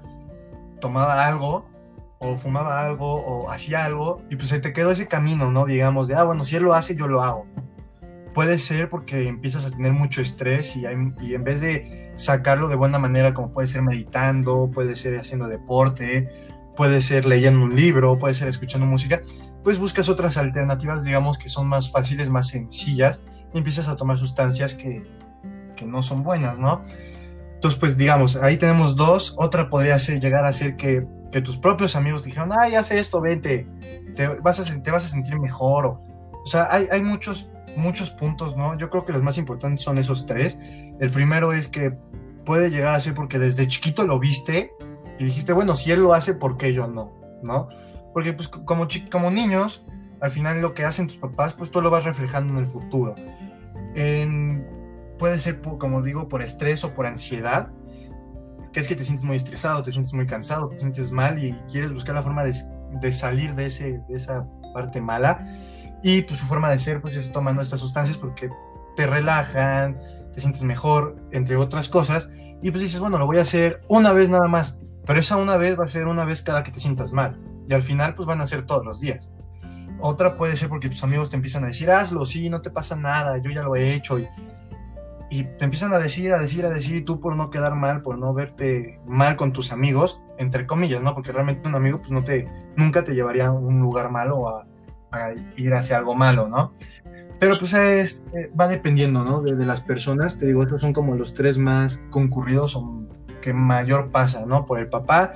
tomaba 0.81 1.27
algo 1.27 1.67
o 2.17 2.35
fumaba 2.35 2.83
algo 2.83 3.23
o 3.23 3.51
hacía 3.51 3.85
algo 3.85 4.23
y 4.31 4.35
pues 4.35 4.47
se 4.47 4.59
te 4.59 4.73
quedó 4.73 4.89
ese 4.89 5.07
camino, 5.07 5.51
¿no? 5.51 5.65
Digamos, 5.65 6.07
de, 6.07 6.15
ah, 6.15 6.23
bueno, 6.23 6.43
si 6.43 6.55
él 6.55 6.63
lo 6.63 6.73
hace, 6.73 6.95
yo 6.95 7.07
lo 7.07 7.21
hago. 7.21 7.45
Puede 8.35 8.59
ser 8.59 8.89
porque 8.89 9.29
empiezas 9.29 9.65
a 9.65 9.71
tener 9.71 9.93
mucho 9.93 10.21
estrés 10.21 10.75
y, 10.75 10.83
y 11.21 11.33
en 11.33 11.43
vez 11.45 11.61
de 11.61 12.11
sacarlo 12.17 12.67
de 12.67 12.75
buena 12.75 12.99
manera, 12.99 13.33
como 13.33 13.53
puede 13.53 13.69
ser 13.69 13.81
meditando, 13.81 14.69
puede 14.73 14.97
ser 14.97 15.17
haciendo 15.17 15.47
deporte, 15.47 16.27
puede 16.75 16.99
ser 16.99 17.25
leyendo 17.25 17.63
un 17.63 17.77
libro, 17.77 18.19
puede 18.19 18.33
ser 18.33 18.49
escuchando 18.49 18.85
música, 18.85 19.21
pues 19.63 19.79
buscas 19.79 20.09
otras 20.09 20.37
alternativas, 20.37 21.05
digamos, 21.05 21.37
que 21.37 21.47
son 21.47 21.67
más 21.67 21.89
fáciles, 21.89 22.29
más 22.29 22.49
sencillas, 22.49 23.21
y 23.53 23.57
empiezas 23.57 23.87
a 23.87 23.95
tomar 23.95 24.17
sustancias 24.17 24.75
que, 24.75 25.03
que 25.77 25.85
no 25.85 26.01
son 26.01 26.21
buenas, 26.21 26.57
¿no? 26.59 26.83
Entonces, 27.53 27.79
pues 27.79 27.97
digamos, 27.97 28.35
ahí 28.35 28.57
tenemos 28.57 28.97
dos. 28.97 29.33
Otra 29.37 29.69
podría 29.69 29.97
ser 29.97 30.19
llegar 30.19 30.45
a 30.45 30.51
ser 30.51 30.75
que, 30.75 31.07
que 31.31 31.41
tus 31.41 31.57
propios 31.57 31.95
amigos 31.95 32.21
te 32.21 32.27
dijeron, 32.27 32.49
ay, 32.59 32.75
haz 32.75 32.91
esto, 32.91 33.21
vente, 33.21 33.65
te 34.15 34.27
vas 34.27 34.59
a, 34.59 34.83
te 34.83 34.91
vas 34.91 35.05
a 35.05 35.07
sentir 35.07 35.39
mejor. 35.39 35.85
O, 35.85 36.03
o 36.43 36.45
sea, 36.45 36.67
hay, 36.69 36.87
hay 36.91 37.01
muchos 37.01 37.49
muchos 37.75 38.11
puntos, 38.11 38.55
¿no? 38.55 38.77
Yo 38.77 38.89
creo 38.89 39.05
que 39.05 39.13
los 39.13 39.21
más 39.21 39.37
importantes 39.37 39.83
son 39.83 39.97
esos 39.97 40.25
tres. 40.25 40.57
El 40.99 41.09
primero 41.11 41.53
es 41.53 41.67
que 41.67 41.97
puede 42.45 42.69
llegar 42.69 42.93
a 42.93 42.99
ser 42.99 43.13
porque 43.13 43.39
desde 43.39 43.67
chiquito 43.67 44.05
lo 44.05 44.19
viste 44.19 44.71
y 45.19 45.25
dijiste, 45.25 45.53
bueno, 45.53 45.75
si 45.75 45.91
él 45.91 46.01
lo 46.01 46.13
hace, 46.13 46.33
¿por 46.33 46.57
qué 46.57 46.73
yo 46.73 46.87
no? 46.87 47.13
¿No? 47.41 47.69
Porque 48.13 48.33
pues 48.33 48.47
como, 48.47 48.87
como 49.11 49.31
niños, 49.31 49.85
al 50.21 50.31
final 50.31 50.61
lo 50.61 50.73
que 50.73 50.85
hacen 50.85 51.07
tus 51.07 51.17
papás, 51.17 51.53
pues 51.53 51.71
tú 51.71 51.81
lo 51.81 51.89
vas 51.89 52.03
reflejando 52.03 52.53
en 52.53 52.59
el 52.59 52.67
futuro. 52.67 53.15
puede 55.17 55.39
ser, 55.39 55.61
como 55.61 56.01
digo, 56.01 56.29
por 56.29 56.41
estrés 56.41 56.83
o 56.83 56.93
por 56.93 57.07
ansiedad. 57.07 57.69
que 58.71 58.79
es 58.79 58.87
que 58.87 58.95
te 58.95 59.05
sientes 59.05 59.23
muy 59.23 59.37
estresado, 59.37 59.83
te 59.83 59.91
sientes 59.91 60.13
muy 60.13 60.27
cansado, 60.27 60.67
te 60.69 60.79
sientes 60.79 61.11
mal 61.11 61.43
y 61.43 61.53
quieres 61.71 61.93
buscar 61.93 62.15
la 62.15 62.23
forma 62.23 62.43
de, 62.43 62.53
de 63.01 63.11
salir 63.13 63.55
de, 63.55 63.65
ese, 63.65 64.01
de 64.07 64.15
esa 64.15 64.45
parte 64.73 65.01
mala. 65.01 65.45
Y 66.05 66.21
pues 66.21 66.39
su 66.39 66.45
forma 66.45 66.69
de 66.69 66.77
ser 66.77 67.01
pues 67.01 67.15
es 67.15 67.31
tomando 67.31 67.63
estas 67.63 67.79
sustancias 67.79 68.15
porque 68.15 68.51
te 68.95 69.07
relajan, 69.07 69.97
te 70.35 70.39
sientes 70.39 70.61
mejor, 70.61 71.15
entre 71.31 71.55
otras 71.55 71.89
cosas. 71.89 72.29
Y 72.61 72.69
pues 72.69 72.83
dices, 72.83 72.99
bueno, 72.99 73.17
lo 73.17 73.25
voy 73.25 73.39
a 73.39 73.41
hacer 73.41 73.81
una 73.87 74.13
vez 74.13 74.29
nada 74.29 74.47
más, 74.47 74.77
pero 75.03 75.19
esa 75.19 75.37
una 75.37 75.57
vez 75.57 75.79
va 75.79 75.85
a 75.85 75.87
ser 75.87 76.05
una 76.05 76.23
vez 76.23 76.43
cada 76.43 76.61
que 76.61 76.69
te 76.71 76.79
sientas 76.79 77.11
mal. 77.11 77.39
Y 77.67 77.73
al 77.73 77.81
final 77.81 78.13
pues 78.13 78.27
van 78.27 78.39
a 78.39 78.45
ser 78.45 78.67
todos 78.67 78.85
los 78.85 78.99
días. 78.99 79.31
Otra 79.99 80.37
puede 80.37 80.55
ser 80.57 80.69
porque 80.69 80.89
tus 80.89 81.03
amigos 81.03 81.31
te 81.31 81.37
empiezan 81.37 81.63
a 81.63 81.67
decir, 81.67 81.89
hazlo, 81.89 82.23
sí, 82.23 82.51
no 82.51 82.61
te 82.61 82.69
pasa 82.69 82.95
nada, 82.95 83.39
yo 83.39 83.49
ya 83.49 83.63
lo 83.63 83.75
he 83.75 83.95
hecho. 83.95 84.19
Y, 84.19 84.27
te 85.57 85.65
empiezan 85.65 85.91
a 85.91 85.97
decir, 85.97 86.33
a 86.33 86.37
decir, 86.37 86.67
a 86.67 86.69
decir, 86.69 86.97
y 86.97 87.01
tú 87.01 87.19
por 87.19 87.35
no 87.35 87.49
quedar 87.49 87.73
mal, 87.73 88.03
por 88.03 88.19
no 88.19 88.31
verte 88.31 88.99
mal 89.07 89.37
con 89.37 89.53
tus 89.53 89.71
amigos, 89.71 90.21
entre 90.37 90.67
comillas, 90.67 91.01
¿no? 91.01 91.15
Porque 91.15 91.31
realmente 91.31 91.67
un 91.67 91.73
amigo 91.73 91.97
pues 91.97 92.11
no 92.11 92.23
te, 92.23 92.45
nunca 92.75 93.03
te 93.03 93.15
llevaría 93.15 93.47
a 93.47 93.51
un 93.51 93.81
lugar 93.81 94.11
malo 94.11 94.37
o 94.37 94.74
a, 95.11 95.31
ir 95.57 95.73
hacia 95.73 95.97
algo 95.97 96.15
malo, 96.15 96.47
¿no? 96.47 96.73
Pero 97.39 97.57
pues 97.59 97.73
es, 97.73 98.23
eh, 98.33 98.49
va 98.59 98.67
dependiendo, 98.67 99.23
¿no? 99.23 99.41
De, 99.41 99.55
de, 99.55 99.65
las 99.65 99.81
personas, 99.81 100.37
te 100.37 100.45
digo, 100.45 100.63
estos 100.63 100.81
son 100.81 100.93
como 100.93 101.15
los 101.15 101.33
tres 101.33 101.57
más 101.57 102.01
concurridos 102.09 102.75
o 102.75 103.03
que 103.41 103.53
mayor 103.53 104.09
pasa, 104.09 104.45
¿no? 104.45 104.65
Por 104.65 104.79
el 104.79 104.87
papá, 104.87 105.33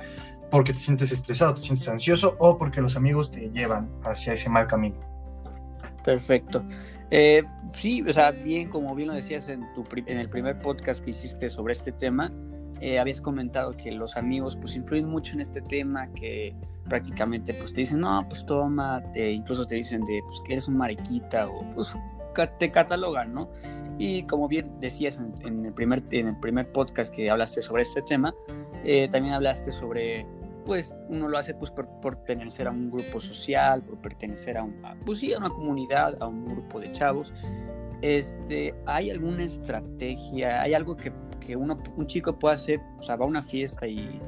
porque 0.50 0.72
te 0.72 0.78
sientes 0.78 1.12
estresado, 1.12 1.54
te 1.54 1.60
sientes 1.60 1.88
ansioso 1.88 2.36
o 2.38 2.58
porque 2.58 2.80
los 2.80 2.96
amigos 2.96 3.30
te 3.30 3.50
llevan 3.50 3.88
hacia 4.04 4.32
ese 4.32 4.50
mal 4.50 4.66
camino. 4.66 4.96
Perfecto. 6.04 6.64
Eh, 7.10 7.42
sí, 7.74 8.02
o 8.02 8.12
sea, 8.12 8.30
bien, 8.30 8.68
como 8.68 8.94
bien 8.94 9.08
lo 9.08 9.14
decías 9.14 9.48
en, 9.48 9.72
tu, 9.74 9.84
en 10.06 10.18
el 10.18 10.28
primer 10.28 10.58
podcast 10.58 11.04
que 11.04 11.10
hiciste 11.10 11.50
sobre 11.50 11.72
este 11.72 11.92
tema, 11.92 12.32
eh, 12.80 12.98
habías 12.98 13.20
comentado 13.20 13.76
que 13.76 13.90
los 13.92 14.16
amigos 14.16 14.56
pues 14.56 14.74
influyen 14.76 15.08
mucho 15.08 15.34
en 15.34 15.40
este 15.40 15.60
tema, 15.60 16.08
que 16.14 16.54
prácticamente 16.90 17.54
pues 17.54 17.72
te 17.72 17.80
dicen, 17.80 18.00
no, 18.00 18.26
pues 18.28 18.44
toma, 18.44 19.02
incluso 19.14 19.64
te 19.64 19.76
dicen 19.76 20.04
de 20.04 20.20
pues 20.26 20.42
que 20.44 20.52
eres 20.52 20.68
un 20.68 20.76
mariquita 20.76 21.48
o 21.48 21.64
pues 21.74 21.96
te 22.58 22.70
catalogan, 22.70 23.32
¿no? 23.32 23.48
Y 23.98 24.24
como 24.24 24.48
bien 24.48 24.78
decías 24.80 25.20
en, 25.44 25.64
el, 25.64 25.72
primer, 25.72 26.02
en 26.10 26.28
el 26.28 26.40
primer 26.40 26.70
podcast 26.72 27.14
que 27.14 27.30
hablaste 27.30 27.62
sobre 27.62 27.82
este 27.82 28.02
tema, 28.02 28.34
eh, 28.84 29.08
también 29.08 29.34
hablaste 29.34 29.70
sobre 29.70 30.26
pues 30.64 30.94
uno 31.08 31.28
lo 31.28 31.38
hace 31.38 31.54
pues 31.54 31.70
por, 31.70 31.88
pertenecer 32.00 32.68
a 32.68 32.70
un 32.70 32.90
grupo 32.90 33.20
social, 33.20 33.82
por 33.82 33.98
pertenecer 33.98 34.58
a, 34.58 34.64
un, 34.64 34.82
pues 35.04 35.18
sí, 35.18 35.32
a 35.32 35.38
una 35.38 35.50
comunidad, 35.50 36.16
a 36.20 36.26
un 36.26 36.46
grupo 36.46 36.80
de 36.80 36.92
chavos. 36.92 37.32
Este, 38.02 38.74
¿Hay 38.86 39.10
alguna 39.10 39.42
estrategia, 39.42 40.62
hay 40.62 40.74
algo 40.74 40.96
que, 40.96 41.12
que 41.40 41.56
uno, 41.56 41.78
un 41.96 42.06
chico 42.06 42.38
puede 42.38 42.54
hacer, 42.54 42.80
o 42.98 43.02
sea, 43.02 43.16
va 43.16 43.24
a 43.24 43.28
una 43.28 43.42
fiesta 43.42 43.86
y, 43.86 44.20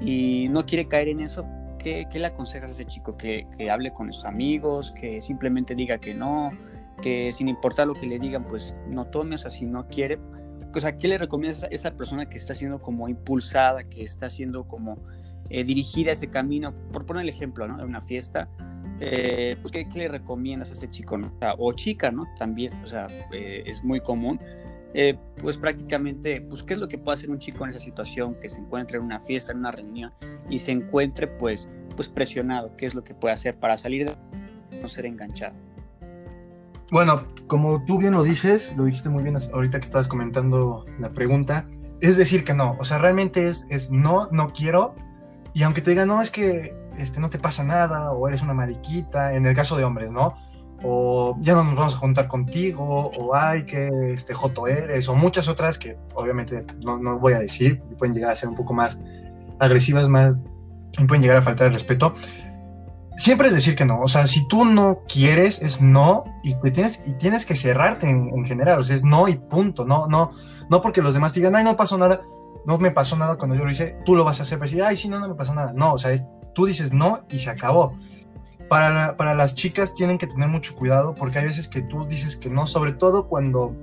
y 0.00 0.48
no 0.50 0.64
quiere 0.64 0.88
caer 0.88 1.08
en 1.08 1.20
eso? 1.20 1.44
¿Qué, 1.78 2.06
¿Qué, 2.10 2.18
le 2.18 2.26
aconsejas 2.26 2.70
a 2.70 2.74
ese 2.74 2.84
chico? 2.84 3.16
¿Que, 3.16 3.46
¿Que 3.56 3.70
hable 3.70 3.92
con 3.92 4.12
sus 4.12 4.24
amigos? 4.24 4.92
¿Que 4.92 5.20
simplemente 5.20 5.74
diga 5.74 5.98
que 5.98 6.14
no? 6.14 6.50
¿Que 7.02 7.32
sin 7.32 7.48
importar 7.48 7.86
lo 7.86 7.94
que 7.94 8.06
le 8.06 8.18
digan, 8.18 8.44
pues 8.44 8.74
no 8.88 9.06
tome? 9.06 9.36
O 9.36 9.38
sea, 9.38 9.50
si 9.50 9.64
no 9.64 9.86
quiere, 9.86 10.18
o 10.74 10.80
sea, 10.80 10.96
¿qué 10.96 11.08
le 11.08 11.18
recomiendas 11.18 11.64
a 11.64 11.68
esa 11.68 11.92
persona 11.92 12.28
que 12.28 12.36
está 12.36 12.54
siendo 12.54 12.80
como 12.80 13.08
impulsada, 13.08 13.82
que 13.84 14.02
está 14.02 14.28
siendo 14.28 14.66
como 14.66 14.98
eh, 15.50 15.64
dirigir 15.64 16.08
a 16.08 16.12
ese 16.12 16.28
camino, 16.28 16.74
por 16.92 17.06
poner 17.06 17.22
el 17.22 17.28
ejemplo, 17.30 17.66
¿no? 17.66 17.78
De 17.78 17.84
una 17.84 18.02
fiesta, 18.02 18.48
eh, 19.00 19.56
pues 19.62 19.72
¿qué, 19.72 19.86
le 19.94 20.08
recomiendas 20.08 20.68
a 20.70 20.72
ese 20.72 20.90
chico, 20.90 21.16
¿no? 21.16 21.32
O, 21.58 21.72
chica, 21.72 22.10
¿no? 22.10 22.26
También, 22.38 22.72
o 22.82 22.86
sea, 22.86 23.06
eh, 23.32 23.62
es 23.66 23.82
muy 23.82 24.00
común. 24.00 24.40
Pues 25.40 25.58
prácticamente, 25.58 26.40
pues 26.40 26.62
qué 26.62 26.74
es 26.74 26.78
lo 26.78 26.88
que 26.88 26.98
puede 26.98 27.16
hacer 27.16 27.30
un 27.30 27.38
chico 27.38 27.64
en 27.64 27.70
esa 27.70 27.78
situación, 27.78 28.34
que 28.40 28.48
se 28.48 28.58
encuentre 28.58 28.98
en 28.98 29.04
una 29.04 29.20
fiesta, 29.20 29.52
en 29.52 29.58
una 29.58 29.70
reunión 29.70 30.12
y 30.48 30.58
se 30.58 30.72
encuentre 30.72 31.26
pues, 31.26 31.68
pues 31.96 32.08
presionado, 32.08 32.76
qué 32.76 32.86
es 32.86 32.94
lo 32.94 33.04
que 33.04 33.14
puede 33.14 33.34
hacer 33.34 33.56
para 33.56 33.76
salir 33.76 34.08
de 34.08 34.78
no 34.80 34.88
ser 34.88 35.06
enganchado. 35.06 35.54
Bueno, 36.90 37.24
como 37.46 37.84
tú 37.84 37.98
bien 37.98 38.14
lo 38.14 38.22
dices, 38.22 38.74
lo 38.76 38.84
dijiste 38.84 39.10
muy 39.10 39.22
bien 39.22 39.36
ahorita 39.52 39.78
que 39.78 39.84
estabas 39.84 40.08
comentando 40.08 40.86
la 40.98 41.10
pregunta, 41.10 41.66
es 42.00 42.16
decir 42.16 42.44
que 42.44 42.54
no, 42.54 42.76
o 42.78 42.84
sea, 42.84 42.98
realmente 42.98 43.46
es, 43.46 43.66
es 43.68 43.90
no, 43.90 44.28
no 44.30 44.52
quiero, 44.52 44.94
y 45.52 45.64
aunque 45.64 45.82
te 45.82 45.90
digan, 45.90 46.08
no, 46.08 46.22
es 46.22 46.30
que 46.30 46.74
este, 46.96 47.20
no 47.20 47.28
te 47.28 47.38
pasa 47.38 47.62
nada, 47.62 48.12
o 48.12 48.26
eres 48.26 48.42
una 48.42 48.54
mariquita, 48.54 49.34
en 49.34 49.44
el 49.44 49.54
caso 49.54 49.76
de 49.76 49.84
hombres, 49.84 50.10
¿no? 50.10 50.36
O 50.82 51.36
ya 51.40 51.54
no 51.54 51.64
nos 51.64 51.74
vamos 51.74 51.94
a 51.94 51.98
juntar 51.98 52.28
contigo, 52.28 53.10
o 53.16 53.34
ay, 53.34 53.64
que 53.64 54.12
este 54.12 54.34
joto 54.34 54.66
eres, 54.66 55.08
o 55.08 55.14
muchas 55.14 55.48
otras 55.48 55.78
que 55.78 55.96
obviamente 56.14 56.64
no, 56.84 56.98
no 56.98 57.18
voy 57.18 57.32
a 57.32 57.40
decir, 57.40 57.80
pueden 57.98 58.14
llegar 58.14 58.30
a 58.30 58.34
ser 58.34 58.48
un 58.48 58.54
poco 58.54 58.72
más 58.74 58.98
agresivas, 59.58 60.08
más, 60.08 60.36
y 60.96 61.04
pueden 61.04 61.22
llegar 61.22 61.38
a 61.38 61.42
faltar 61.42 61.66
el 61.66 61.72
respeto. 61.72 62.14
Siempre 63.16 63.48
es 63.48 63.54
decir 63.54 63.74
que 63.74 63.84
no, 63.84 64.00
o 64.00 64.06
sea, 64.06 64.28
si 64.28 64.46
tú 64.46 64.64
no 64.64 65.00
quieres, 65.12 65.60
es 65.60 65.80
no, 65.80 66.22
y, 66.44 66.54
tienes, 66.70 67.02
y 67.04 67.14
tienes 67.14 67.44
que 67.44 67.56
cerrarte 67.56 68.08
en, 68.08 68.28
en 68.28 68.44
general, 68.44 68.78
o 68.78 68.82
sea, 68.84 68.94
es 68.94 69.02
no 69.02 69.26
y 69.26 69.34
punto, 69.34 69.84
no, 69.84 70.06
no, 70.06 70.30
no 70.70 70.80
porque 70.80 71.02
los 71.02 71.14
demás 71.14 71.34
digan, 71.34 71.56
ay, 71.56 71.64
no 71.64 71.74
pasó 71.74 71.98
nada, 71.98 72.22
no 72.68 72.78
me 72.78 72.90
pasó 72.90 73.16
nada 73.16 73.36
cuando 73.36 73.56
yo 73.56 73.64
lo 73.64 73.70
hice, 73.70 73.96
tú 74.04 74.14
lo 74.14 74.24
vas 74.24 74.40
a 74.40 74.42
hacer, 74.42 74.58
para 74.58 74.68
decir, 74.68 74.82
ay, 74.82 74.96
sí, 74.96 75.08
no, 75.08 75.18
no 75.18 75.28
me 75.28 75.34
pasó 75.34 75.54
nada. 75.54 75.72
No, 75.72 75.94
o 75.94 75.98
sea, 75.98 76.14
tú 76.54 76.66
dices 76.66 76.92
no 76.92 77.20
y 77.30 77.38
se 77.38 77.50
acabó. 77.50 77.94
Para, 78.68 79.34
las 79.34 79.54
chicas 79.54 79.94
tienen 79.94 80.18
que 80.18 80.26
tener 80.26 80.48
mucho 80.48 80.74
cuidado 80.76 81.14
porque 81.14 81.38
hay 81.38 81.46
veces 81.46 81.68
que 81.68 81.82
tú 81.82 82.06
dices 82.06 82.36
que 82.36 82.50
no, 82.50 82.66
sobre 82.66 82.92
todo 82.92 83.28
cuando 83.28 83.74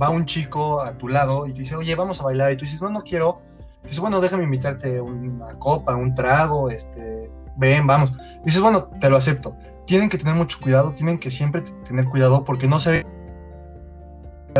va 0.00 0.08
un 0.10 0.24
chico 0.24 0.80
a 0.80 0.96
tu 0.96 1.08
lado 1.08 1.46
y 1.46 1.52
te 1.52 1.60
dice, 1.60 1.76
oye, 1.76 1.94
vamos 1.94 2.20
a 2.20 2.24
bailar, 2.24 2.52
y 2.52 2.56
tú 2.56 2.64
dices, 2.64 2.80
no, 2.80 2.90
no 2.90 3.02
quiero. 3.02 3.40
Dices, 3.82 4.00
bueno, 4.00 4.20
déjame 4.20 4.44
invitarte 4.44 5.00
una 5.00 5.50
copa, 5.58 5.94
un 5.94 6.14
trago, 6.14 6.70
este, 6.70 7.30
ven, 7.56 7.86
vamos. 7.86 8.12
Dices, 8.44 8.60
bueno, 8.60 8.88
te 9.00 9.10
lo 9.10 9.16
acepto. 9.16 9.56
Tienen 9.86 10.08
que 10.08 10.16
tener 10.16 10.34
mucho 10.34 10.58
cuidado, 10.60 10.92
tienen 10.92 11.18
que 11.18 11.30
siempre 11.30 11.62
tener 11.86 12.06
cuidado 12.06 12.44
porque 12.44 12.66
no 12.66 12.80
se 12.80 13.04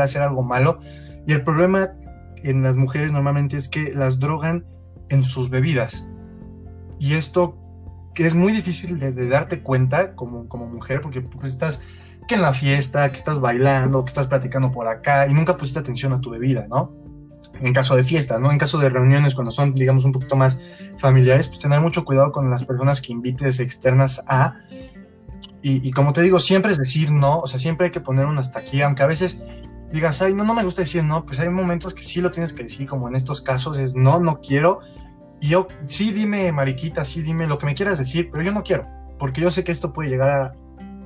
hacer 0.02 0.22
algo 0.22 0.42
malo. 0.42 0.78
Y 1.26 1.32
el 1.32 1.42
problema 1.42 1.92
en 2.42 2.62
las 2.62 2.76
mujeres 2.76 3.12
normalmente 3.12 3.56
es 3.56 3.68
que 3.68 3.92
las 3.94 4.18
drogan 4.18 4.66
en 5.08 5.24
sus 5.24 5.50
bebidas. 5.50 6.06
Y 6.98 7.14
esto 7.14 7.56
que 8.14 8.26
es 8.26 8.34
muy 8.34 8.52
difícil 8.52 8.98
de, 8.98 9.12
darte 9.28 9.60
cuenta 9.60 10.14
como, 10.14 10.48
como 10.48 10.66
mujer, 10.66 11.00
porque 11.00 11.20
pues 11.20 11.52
estás 11.52 11.80
que 12.26 12.36
en 12.36 12.42
la 12.42 12.54
fiesta, 12.54 13.10
que 13.10 13.18
estás 13.18 13.38
bailando, 13.38 14.04
que 14.04 14.08
estás 14.08 14.26
platicando 14.26 14.70
por 14.70 14.88
acá 14.88 15.26
y 15.28 15.34
nunca 15.34 15.56
pusiste 15.56 15.80
atención 15.80 16.12
a 16.12 16.20
tu 16.20 16.30
bebida, 16.30 16.66
¿no? 16.68 16.92
En 17.60 17.72
caso 17.72 17.96
de 17.96 18.02
fiesta, 18.02 18.38
¿no? 18.38 18.50
En 18.50 18.58
caso 18.58 18.78
de 18.78 18.88
reuniones 18.88 19.34
cuando 19.34 19.50
son, 19.50 19.74
digamos, 19.74 20.04
un 20.04 20.12
poquito 20.12 20.34
más 20.34 20.60
familiares, 20.98 21.48
pues 21.48 21.60
tener 21.60 21.80
mucho 21.80 22.04
cuidado 22.04 22.32
con 22.32 22.50
las 22.50 22.64
personas 22.64 23.00
que 23.00 23.12
invites 23.12 23.60
externas 23.60 24.24
a. 24.26 24.56
Y, 25.60 25.86
y 25.86 25.90
como 25.92 26.12
te 26.12 26.22
digo, 26.22 26.38
siempre 26.38 26.72
es 26.72 26.78
decir 26.78 27.10
no, 27.10 27.40
o 27.40 27.46
sea, 27.46 27.60
siempre 27.60 27.86
hay 27.86 27.92
que 27.92 28.00
poner 28.00 28.26
un 28.26 28.38
hasta 28.38 28.58
aquí, 28.58 28.80
aunque 28.80 29.02
a 29.02 29.06
veces 29.06 29.42
digas, 29.94 30.20
ay, 30.20 30.34
no, 30.34 30.44
no 30.44 30.54
me 30.54 30.64
gusta 30.64 30.82
decir 30.82 31.04
no, 31.04 31.24
pues 31.24 31.38
hay 31.40 31.48
momentos 31.48 31.94
que 31.94 32.02
sí 32.02 32.20
lo 32.20 32.30
tienes 32.30 32.52
que 32.52 32.64
decir, 32.64 32.86
como 32.88 33.08
en 33.08 33.14
estos 33.14 33.40
casos 33.40 33.78
es 33.78 33.94
no, 33.94 34.18
no 34.18 34.40
quiero. 34.40 34.80
Y 35.44 35.48
yo, 35.48 35.68
sí, 35.84 36.10
dime, 36.10 36.50
mariquita, 36.52 37.04
sí, 37.04 37.20
dime 37.20 37.46
lo 37.46 37.58
que 37.58 37.66
me 37.66 37.74
quieras 37.74 37.98
decir, 37.98 38.30
pero 38.32 38.42
yo 38.42 38.50
no 38.50 38.62
quiero, 38.62 38.86
porque 39.18 39.42
yo 39.42 39.50
sé 39.50 39.62
que 39.62 39.72
esto 39.72 39.92
puede 39.92 40.08
llegar 40.08 40.56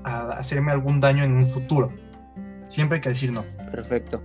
a, 0.04 0.28
hacerme 0.30 0.71
algún 0.71 1.00
daño 1.00 1.25
en 1.25 1.33
un 1.33 1.45
futuro. 1.45 1.92
Siempre 2.68 2.97
hay 2.97 3.00
que 3.00 3.09
decir 3.09 3.33
no. 3.33 3.42
Perfecto. 3.73 4.23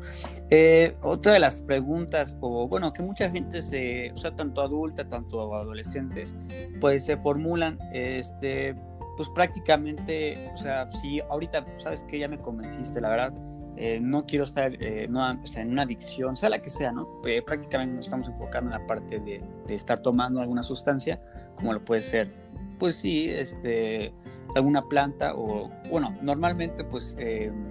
Eh, 0.52 0.96
otra 1.02 1.34
de 1.34 1.40
las 1.40 1.64
preguntas, 1.64 2.38
o 2.42 2.68
bueno, 2.68 2.94
que 2.94 3.02
mucha 3.02 3.28
gente 3.32 3.60
se, 3.60 4.12
o 4.12 4.18
sea, 4.18 4.36
tanto 4.36 4.62
adulta, 4.62 5.10
tanto 5.10 5.56
adolescentes, 5.56 6.36
pues 6.80 7.06
se 7.06 7.18
formulan, 7.18 7.80
este, 7.92 8.76
pues 9.18 9.30
prácticamente, 9.30 10.48
o 10.54 10.58
sea, 10.58 10.92
si 10.92 11.22
ahorita, 11.22 11.66
sabes 11.80 12.04
que 12.04 12.20
ya 12.20 12.28
me 12.28 12.38
convenciste, 12.38 13.02
la 13.02 13.10
verdad, 13.10 13.34
eh, 13.76 14.00
no 14.00 14.26
quiero 14.26 14.44
estar 14.44 14.74
eh, 14.82 15.06
en 15.06 15.72
una 15.72 15.82
adicción, 15.82 16.36
sea 16.36 16.50
la 16.50 16.62
que 16.62 16.70
sea, 16.70 16.92
¿no? 16.92 17.22
Eh, 17.26 17.42
prácticamente 17.42 17.96
nos 17.96 18.06
estamos 18.06 18.28
enfocando 18.28 18.72
en 18.72 18.80
la 18.80 18.86
parte 18.86 19.20
de, 19.20 19.44
estar 19.70 20.02
tomando 20.02 20.42
alguna 20.42 20.62
sustancia, 20.62 21.20
como 21.56 21.74
lo 21.74 21.84
puede 21.84 22.02
ser, 22.02 22.32
pues 22.78 22.96
sí, 22.96 23.30
este, 23.30 24.14
alguna 24.56 24.88
planta 24.88 25.34
o, 25.36 25.72
bueno, 25.90 26.16
normalmente 26.22 26.84
pues 26.84 27.18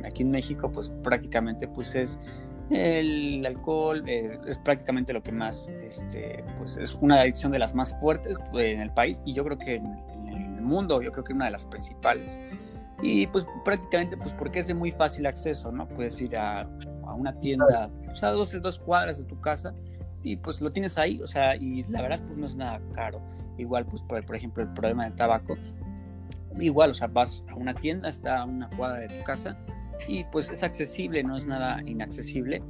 aquí 0.04 0.22
en 0.22 0.30
México 0.30 0.70
pues 0.72 0.90
prácticamente 1.04 1.68
pues 1.68 1.94
es 1.94 2.18
el 2.70 3.44
alcohol, 3.46 4.02
es 4.08 4.58
prácticamente 4.58 5.12
lo 5.12 5.22
que 5.22 5.30
más, 5.30 5.68
este, 5.86 6.44
pues 6.56 6.76
es 6.76 6.96
una 7.00 7.20
adicción 7.20 7.52
de 7.52 7.60
las 7.60 7.74
más 7.74 7.94
fuertes 8.00 8.38
en 8.54 8.80
el 8.80 8.90
país 8.92 9.20
y 9.24 9.34
yo 9.34 9.44
creo 9.44 9.58
que 9.58 9.76
en, 9.76 9.86
en 10.14 10.28
el 10.28 10.62
mundo, 10.62 11.00
yo 11.00 11.12
creo 11.12 11.22
que 11.22 11.32
una 11.32 11.44
de 11.44 11.52
las 11.52 11.64
principales. 11.66 12.38
Y 13.02 13.26
pues 13.26 13.44
prácticamente 13.64 14.16
pues 14.16 14.32
porque 14.32 14.60
es 14.60 14.68
de 14.68 14.74
muy 14.74 14.92
fácil 14.92 15.26
acceso, 15.26 15.72
¿no? 15.72 15.88
Puedes 15.88 16.20
ir 16.20 16.36
a, 16.36 16.60
a 16.60 17.14
una 17.14 17.38
tienda, 17.40 17.90
o 18.08 18.14
sea, 18.14 18.30
dos, 18.30 18.60
dos 18.62 18.78
cuadras 18.78 19.18
de 19.18 19.24
tu 19.24 19.40
casa 19.40 19.74
y 20.22 20.36
pues 20.36 20.60
lo 20.60 20.70
tienes 20.70 20.96
ahí, 20.98 21.20
o 21.20 21.26
sea, 21.26 21.56
y 21.56 21.82
la 21.84 22.00
verdad 22.00 22.20
pues 22.24 22.38
no 22.38 22.46
es 22.46 22.54
nada 22.54 22.80
caro. 22.94 23.20
Igual 23.58 23.86
pues 23.86 24.02
por, 24.02 24.24
por 24.24 24.36
ejemplo 24.36 24.62
el 24.62 24.72
problema 24.72 25.04
del 25.04 25.14
tabaco, 25.14 25.54
igual, 26.60 26.90
o 26.90 26.94
sea, 26.94 27.08
vas 27.08 27.44
a 27.50 27.56
una 27.56 27.74
tienda, 27.74 28.08
está 28.08 28.38
a 28.38 28.44
una 28.44 28.70
cuadra 28.70 29.00
de 29.00 29.08
tu 29.08 29.24
casa 29.24 29.56
y 30.06 30.24
pues 30.24 30.48
es 30.48 30.62
accesible, 30.62 31.22
no 31.24 31.36
es 31.36 31.46
nada 31.46 31.82
inaccesible. 31.86 32.62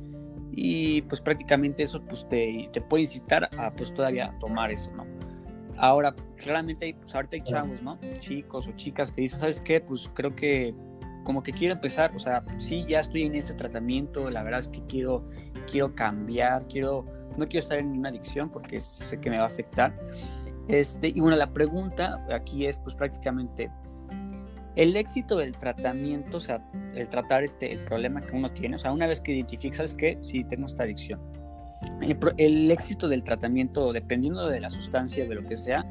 y 0.54 1.02
pues 1.02 1.20
prácticamente 1.20 1.82
eso 1.82 2.02
pues 2.02 2.26
te, 2.28 2.68
te 2.72 2.80
puede 2.80 3.02
incitar 3.02 3.48
a 3.58 3.70
pues 3.70 3.92
todavía 3.92 4.34
tomar 4.40 4.70
eso, 4.70 4.90
¿no? 4.92 5.11
Ahora, 5.82 6.14
realmente 6.36 6.96
pues 7.00 7.12
ahorita 7.12 7.34
hay 7.34 7.42
chavos, 7.42 7.82
¿no? 7.82 7.98
Chicos 8.20 8.68
o 8.68 8.72
chicas 8.76 9.10
que 9.10 9.22
dicen, 9.22 9.40
¿sabes 9.40 9.60
qué? 9.60 9.80
Pues 9.80 10.08
creo 10.14 10.32
que 10.32 10.72
como 11.24 11.42
que 11.42 11.50
quiero 11.50 11.74
empezar, 11.74 12.14
o 12.14 12.20
sea, 12.20 12.44
sí, 12.58 12.86
ya 12.88 13.00
estoy 13.00 13.24
en 13.24 13.34
este 13.34 13.54
tratamiento, 13.54 14.30
la 14.30 14.44
verdad 14.44 14.60
es 14.60 14.68
que 14.68 14.80
quiero, 14.86 15.24
quiero 15.68 15.92
cambiar, 15.96 16.68
quiero, 16.68 17.04
no 17.36 17.48
quiero 17.48 17.58
estar 17.58 17.80
en 17.80 17.88
una 17.98 18.10
adicción 18.10 18.48
porque 18.48 18.80
sé 18.80 19.20
que 19.20 19.28
me 19.28 19.38
va 19.38 19.42
a 19.42 19.46
afectar. 19.46 19.92
Este, 20.68 21.08
y 21.08 21.20
bueno, 21.20 21.36
la 21.36 21.52
pregunta 21.52 22.24
aquí 22.32 22.64
es 22.66 22.78
pues 22.78 22.94
prácticamente, 22.94 23.68
el 24.76 24.94
éxito 24.94 25.36
del 25.36 25.56
tratamiento, 25.56 26.36
o 26.36 26.40
sea, 26.40 26.64
el 26.94 27.08
tratar 27.08 27.42
este, 27.42 27.72
el 27.72 27.80
problema 27.80 28.20
que 28.20 28.36
uno 28.36 28.52
tiene, 28.52 28.76
o 28.76 28.78
sea, 28.78 28.92
una 28.92 29.08
vez 29.08 29.20
que 29.20 29.32
identificas, 29.32 29.78
¿sabes 29.78 29.94
qué? 29.96 30.18
Sí, 30.20 30.44
tengo 30.44 30.66
esta 30.66 30.84
adicción. 30.84 31.20
El, 32.00 32.70
éxito 32.70 33.08
del 33.08 33.22
tratamiento, 33.22 33.92
dependiendo 33.92 34.48
de 34.48 34.60
la 34.60 34.70
sustancia, 34.70 35.26
de 35.26 35.34
lo 35.34 35.44
que 35.44 35.56
sea, 35.56 35.84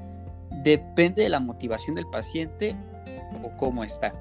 depende 0.64 1.24
de 1.24 1.30
la 1.30 1.40
motivación 1.40 1.96
del 1.96 2.08
paciente 2.08 2.76
o 3.44 3.56
cómo 3.58 3.84
está. 3.84 4.14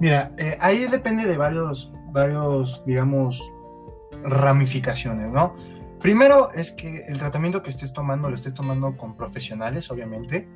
Mira, 0.00 0.32
eh, 0.36 0.56
ahí 0.60 0.86
depende 0.86 1.24
de 1.24 1.36
varios, 1.36 1.92
varios, 2.12 2.82
digamos, 2.84 3.42
ramificaciones, 4.22 5.30
¿no? 5.30 5.54
Primero 6.04 6.52
es 6.52 6.70
que 6.70 7.06
el 7.06 7.18
tratamiento 7.18 7.62
que 7.62 7.70
estés 7.70 7.94
tomando 7.94 8.28
lo 8.28 8.34
estés 8.34 8.52
tomando 8.52 8.94
con 8.94 9.16
profesionales, 9.16 9.90
obviamente. 9.90 10.46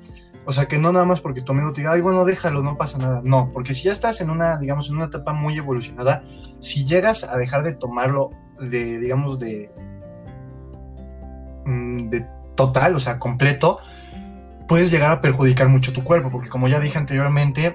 O 0.45 0.53
sea, 0.53 0.67
que 0.67 0.77
no 0.77 0.93
nada 0.93 1.07
más 1.07 1.23
porque 1.23 1.41
tu 1.41 1.53
amigo 1.53 1.73
te 1.73 1.81
diga, 1.81 1.93
ay, 1.93 2.03
bueno, 2.03 2.27
déjalo, 2.27 2.63
no 2.63 2.77
pasa 2.77 2.99
nada. 2.99 3.23
No, 3.25 3.51
porque 3.51 3.73
si 3.73 3.85
ya 3.85 3.93
estás 3.93 4.21
en 4.21 4.29
una, 4.29 4.59
digamos, 4.59 4.91
en 4.91 4.97
una 4.97 5.07
etapa 5.07 5.33
muy 5.33 5.57
evolucionada, 5.57 6.23
si 6.59 6.85
llegas 6.85 7.25
a 7.25 7.39
dejar 7.39 7.63
de 7.63 7.75
tomarlo 7.75 8.31
de, 8.61 8.99
digamos, 8.99 9.39
de, 9.39 9.71
mm, 11.65 12.09
de 12.11 12.27
total, 12.55 12.97
o 12.97 13.01
sea, 13.01 13.19
completo, 13.19 13.79
puedes 14.67 14.91
llegar 14.91 15.13
a 15.13 15.21
perjudicar 15.21 15.69
mucho 15.69 15.93
tu 15.93 16.05
cuerpo, 16.05 16.31
porque 16.31 16.49
como 16.49 16.69
ya 16.69 16.81
dije 16.81 16.99
anteriormente, 16.99 17.73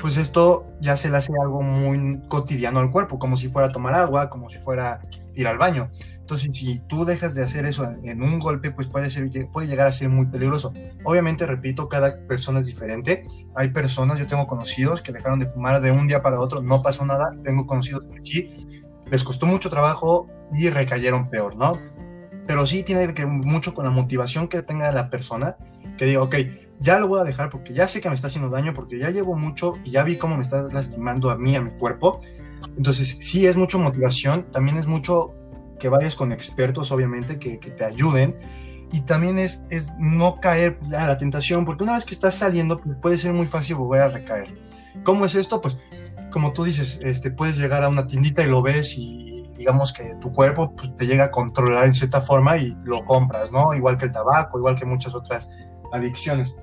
pues 0.00 0.16
esto 0.16 0.66
ya 0.80 0.96
se 0.96 1.10
le 1.10 1.18
hace 1.18 1.32
algo 1.40 1.62
muy 1.62 2.20
cotidiano 2.28 2.80
al 2.80 2.90
cuerpo, 2.90 3.18
como 3.18 3.36
si 3.36 3.48
fuera 3.48 3.68
a 3.68 3.72
tomar 3.72 3.94
agua, 3.94 4.30
como 4.30 4.48
si 4.48 4.58
fuera 4.58 5.00
ir 5.34 5.46
al 5.46 5.58
baño. 5.58 5.90
Entonces, 6.20 6.56
si 6.56 6.78
tú 6.86 7.04
dejas 7.04 7.34
de 7.34 7.42
hacer 7.42 7.66
eso 7.66 7.84
en, 8.02 8.22
un 8.22 8.38
golpe, 8.38 8.70
pues 8.70 8.86
puede, 8.86 9.10
ser, 9.10 9.28
puede 9.52 9.66
llegar 9.66 9.88
a 9.88 9.92
ser 9.92 10.08
muy 10.08 10.26
peligroso. 10.26 10.72
Obviamente, 11.04 11.44
repito, 11.44 11.88
cada 11.88 12.16
persona 12.28 12.60
es 12.60 12.66
diferente. 12.66 13.26
Hay 13.56 13.70
personas, 13.70 14.18
yo 14.18 14.28
tengo 14.28 14.46
conocidos 14.46 15.02
que 15.02 15.12
dejaron 15.12 15.40
de 15.40 15.46
fumar 15.46 15.80
de 15.80 15.90
un 15.90 16.06
día 16.06 16.22
para 16.22 16.40
otro, 16.40 16.62
no 16.62 16.82
pasó 16.82 17.04
nada. 17.04 17.34
Tengo 17.44 17.66
conocidos 17.66 18.04
que 18.04 18.24
sí, 18.24 18.69
les 19.10 19.24
costó 19.24 19.46
mucho 19.46 19.70
trabajo 19.70 20.28
y 20.52 20.70
recayeron 20.70 21.28
peor, 21.30 21.56
¿no? 21.56 21.72
Pero 22.46 22.66
sí 22.66 22.82
tiene 22.82 23.12
que 23.14 23.24
ver 23.24 23.32
mucho 23.32 23.74
con 23.74 23.84
la 23.84 23.90
motivación 23.90 24.48
que 24.48 24.62
tenga 24.62 24.90
la 24.92 25.10
persona, 25.10 25.56
que 25.96 26.04
diga, 26.04 26.22
ok, 26.22 26.36
ya 26.80 26.98
lo 26.98 27.08
voy 27.08 27.20
a 27.20 27.24
dejar 27.24 27.50
porque 27.50 27.74
ya 27.74 27.86
sé 27.86 28.00
que 28.00 28.08
me 28.08 28.14
está 28.14 28.28
haciendo 28.28 28.50
daño, 28.50 28.72
porque 28.72 28.98
ya 28.98 29.10
llevo 29.10 29.36
mucho 29.36 29.74
y 29.84 29.90
ya 29.90 30.02
vi 30.02 30.16
cómo 30.16 30.36
me 30.36 30.42
está 30.42 30.62
lastimando 30.62 31.30
a 31.30 31.36
mí, 31.36 31.54
a 31.54 31.60
mi 31.60 31.70
cuerpo. 31.72 32.20
Entonces, 32.76 33.18
sí 33.20 33.46
es 33.46 33.56
mucho 33.56 33.78
motivación, 33.78 34.50
también 34.50 34.78
es 34.78 34.86
mucho 34.86 35.34
que 35.78 35.88
vayas 35.88 36.14
con 36.14 36.32
expertos, 36.32 36.90
obviamente, 36.90 37.38
que, 37.38 37.58
te 37.58 37.84
ayuden. 37.84 38.36
Y 38.92 39.02
también 39.02 39.38
es, 39.38 39.62
es 39.70 39.92
no 39.98 40.40
caer 40.40 40.78
a 40.96 41.06
la 41.06 41.18
tentación, 41.18 41.64
porque 41.64 41.84
una 41.84 41.94
vez 41.94 42.04
que 42.04 42.14
estás 42.14 42.34
saliendo, 42.34 42.78
pues, 42.78 42.96
puede 43.00 43.16
ser 43.18 43.32
muy 43.32 43.46
fácil 43.46 43.76
volver 43.76 44.00
a 44.02 44.08
recaer. 44.08 44.58
¿Cómo 45.04 45.24
es 45.24 45.34
esto? 45.34 45.60
Pues, 45.60 45.78
como 46.30 46.52
tú 46.52 46.64
dices, 46.64 47.00
este, 47.02 47.30
puedes 47.30 47.58
llegar 47.58 47.84
a 47.84 47.88
una 47.88 48.06
tiendita 48.06 48.42
y 48.42 48.46
lo 48.46 48.62
ves 48.62 48.96
y 48.96 49.48
digamos 49.56 49.92
que 49.92 50.14
tu 50.20 50.32
cuerpo 50.32 50.74
pues, 50.74 50.96
te 50.96 51.06
llega 51.06 51.24
a 51.24 51.30
controlar 51.30 51.84
en 51.84 51.94
cierta 51.94 52.20
forma 52.20 52.56
y 52.56 52.76
lo 52.84 53.04
compras, 53.04 53.52
¿no? 53.52 53.74
Igual 53.74 53.98
que 53.98 54.06
el 54.06 54.12
tabaco, 54.12 54.58
igual 54.58 54.74
que 54.74 54.86
muchas 54.86 55.14
otras 55.14 55.48
adicciones. 55.92 56.54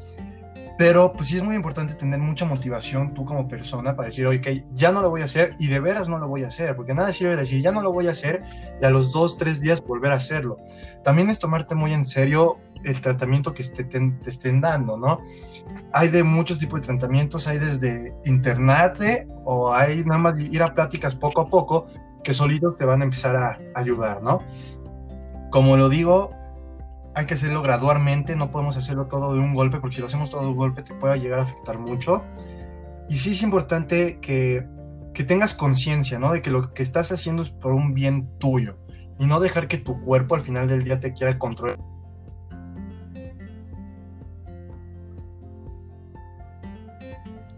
Pero 0.78 1.12
pues 1.12 1.30
sí 1.30 1.38
es 1.38 1.44
muy 1.44 1.56
importante 1.56 1.96
tener 1.96 2.20
mucha 2.20 2.46
motivación 2.46 3.14
tú 3.14 3.26
como 3.26 3.48
persona 3.48 3.96
para 3.96 4.08
decir, 4.08 4.28
oye, 4.28 4.66
ya 4.74 4.92
no 4.92 5.02
lo 5.02 5.10
voy 5.10 5.22
a 5.22 5.26
hacer 5.26 5.56
y 5.58 5.68
de 5.68 5.80
veras 5.80 6.08
no 6.08 6.20
lo 6.20 6.28
voy 6.28 6.44
a 6.44 6.48
hacer, 6.48 6.76
porque 6.76 6.94
nada 6.94 7.12
sirve 7.12 7.36
decir, 7.36 7.62
ya 7.62 7.72
no 7.72 7.82
lo 7.82 7.92
voy 7.92 8.08
a 8.08 8.12
hacer 8.12 8.44
y 8.80 8.86
a 8.86 8.92
los 8.92 9.12
dos, 9.12 9.38
tres 9.38 9.60
días 9.60 9.82
volver 9.84 10.12
a 10.12 10.16
hacerlo. 10.16 10.58
También 11.04 11.32
es 11.32 11.40
tomarte 11.40 11.74
muy 11.74 11.94
en 11.94 12.04
serio 12.06 12.60
el 12.84 13.02
tratamiento 13.02 13.54
que 13.54 13.64
te, 13.64 13.84
te, 13.84 14.14
estén 14.26 14.62
dando, 14.62 14.98
¿no? 14.98 15.22
Hay 15.94 16.10
de 16.10 16.24
muchos 16.24 16.60
tipos 16.60 16.82
de 16.82 16.88
tratamientos, 16.88 17.48
hay 17.48 17.60
desde 17.60 18.14
internate 18.26 19.28
o 19.44 19.74
hay 19.74 20.04
nada 20.04 20.20
más 20.20 20.40
ir 20.40 20.62
a 20.64 20.74
pláticas 20.74 21.16
poco 21.16 21.42
a 21.42 21.50
poco 21.50 21.88
que 22.24 22.34
solitos 22.34 22.78
te 22.78 22.86
van 22.86 23.02
a 23.02 23.06
empezar 23.06 23.36
a 23.36 23.58
ayudar, 23.76 24.22
¿no? 24.22 24.42
Como 25.50 25.78
lo 25.78 25.90
digo, 25.90 26.32
hay 27.18 27.26
que 27.26 27.34
hacerlo 27.34 27.64
gradualmente, 27.64 28.36
no 28.36 28.52
podemos 28.52 28.78
hacerlo 28.78 29.08
todo 29.08 29.34
de 29.34 29.40
un 29.40 29.56
golpe, 29.56 29.80
porque 29.80 29.96
si 29.96 30.02
lo 30.02 30.08
hacemos 30.08 30.30
todo 30.30 30.42
de 30.42 30.50
un 30.50 30.56
golpe 30.56 30.84
te 30.84 30.94
puede 30.94 31.20
llegar 31.20 31.40
a 31.40 31.44
afectar 31.44 31.80
mucho. 31.80 32.24
Y 33.10 33.18
sí 33.18 33.32
es 33.32 33.42
importante 33.42 34.20
que, 34.20 34.68
que 35.16 35.24
tengas 35.24 35.56
conciencia, 35.56 36.20
¿no? 36.20 36.32
De 36.32 36.44
que 36.44 36.52
lo 36.52 36.76
que 36.76 36.84
estás 36.84 37.12
haciendo 37.12 37.42
es 37.42 37.50
por 37.50 37.74
un 37.74 37.96
bien 37.96 38.30
tuyo 38.38 38.78
y 39.18 39.26
no 39.26 39.40
dejar 39.40 39.68
que 39.68 39.80
tu 39.80 40.00
cuerpo 40.02 40.36
al 40.36 40.42
final 40.42 40.68
del 40.68 40.84
día 40.84 41.00
te 41.00 41.14
quiera 41.14 41.40
controlar. 41.40 41.80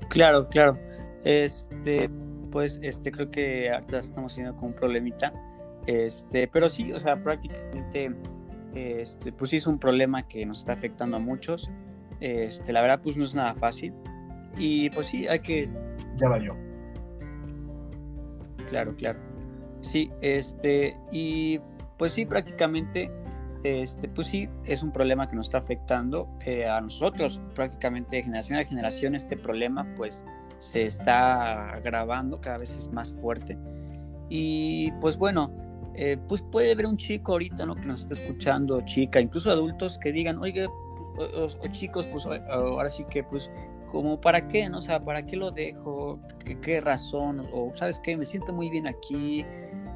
Claro, 0.10 0.48
claro. 0.50 0.74
Este, 1.24 2.10
pues, 2.52 2.80
este, 2.82 3.12
creo 3.12 3.32
que 3.32 3.72
ahorita 3.72 4.00
estamos 4.00 4.36
teniendo 4.36 4.58
como 4.58 4.70
un 4.70 4.76
problemita. 4.76 5.34
Este, 5.88 6.48
pero 6.48 6.70
sí, 6.70 6.92
o 6.92 7.00
sea, 7.00 7.22
prácticamente 7.22 8.14
este, 8.76 9.32
pues 9.32 9.50
sí 9.50 9.58
es 9.58 9.68
un 9.68 9.80
problema 9.80 10.28
que 10.28 10.46
nos 10.46 10.60
está 10.60 10.74
afectando 10.74 11.18
a 11.18 11.20
muchos. 11.20 11.70
Este, 12.20 12.72
la 12.74 12.82
verdad, 12.82 13.00
pues 13.02 13.18
no 13.18 13.24
es 13.24 13.34
nada 13.34 13.54
fácil. 13.54 13.94
Y 14.58 14.90
pues 14.90 15.08
sí, 15.08 15.28
hay 15.28 15.40
que... 15.40 15.70
Ya 16.16 16.28
valió. 16.28 16.56
Claro, 18.70 18.96
claro. 18.96 19.20
Sí, 19.82 20.12
este, 20.22 20.94
y 21.12 21.60
pues 21.98 22.12
sí, 22.12 22.26
prácticamente, 22.26 23.10
este, 23.64 24.08
pues 24.08 24.28
sí, 24.28 24.50
es 24.66 24.84
un 24.84 24.92
problema 24.92 25.28
que 25.28 25.36
nos 25.36 25.48
está 25.48 25.58
afectando 25.58 26.30
eh, 26.46 26.68
a 26.68 26.80
nosotros, 26.82 27.42
prácticamente 27.56 28.18
de 28.18 28.24
generación 28.24 28.60
a 28.60 28.64
generación, 28.64 29.16
este 29.16 29.36
problema 29.38 29.88
pues 29.96 30.24
se 30.60 30.86
está 30.86 31.72
agravando, 31.72 32.40
cada 32.42 32.58
vez 32.58 32.76
es 32.76 32.88
más 32.90 33.14
fuerte. 33.14 33.58
Y 34.30 34.92
pues 35.02 35.18
bueno, 35.18 35.52
eh, 35.96 36.18
pues 36.28 36.42
puede 36.42 36.72
haber 36.72 36.86
un 36.86 36.98
chico 36.98 37.34
ahorita, 37.34 37.66
¿no? 37.66 37.76
Que 37.76 37.86
nos 37.86 38.02
está 38.02 38.14
escuchando, 38.14 38.82
chica, 38.82 39.20
incluso 39.20 39.52
adultos 39.52 39.98
que 39.98 40.12
digan, 40.12 40.38
oye, 40.38 40.68
pues, 41.16 41.58
o, 41.60 41.68
chicos, 41.70 42.08
pues 42.08 42.26
ahora 42.26 42.88
sí 42.90 43.04
que, 43.10 43.24
pues, 43.24 43.52
como, 43.92 44.22
¿para 44.22 44.48
qué? 44.48 44.70
¿No? 44.70 44.78
O 44.78 44.82
sea, 44.82 45.04
¿para 45.04 45.26
qué 45.26 45.36
lo 45.36 45.52
dejo? 45.52 46.20
¿Qué, 46.62 46.80
razón? 46.80 47.46
O, 47.52 47.72
¿sabes 47.74 48.00
qué? 48.00 48.16
Me 48.16 48.26
siento 48.26 48.54
muy 48.54 48.70
bien 48.70 48.88
aquí. 48.88 49.44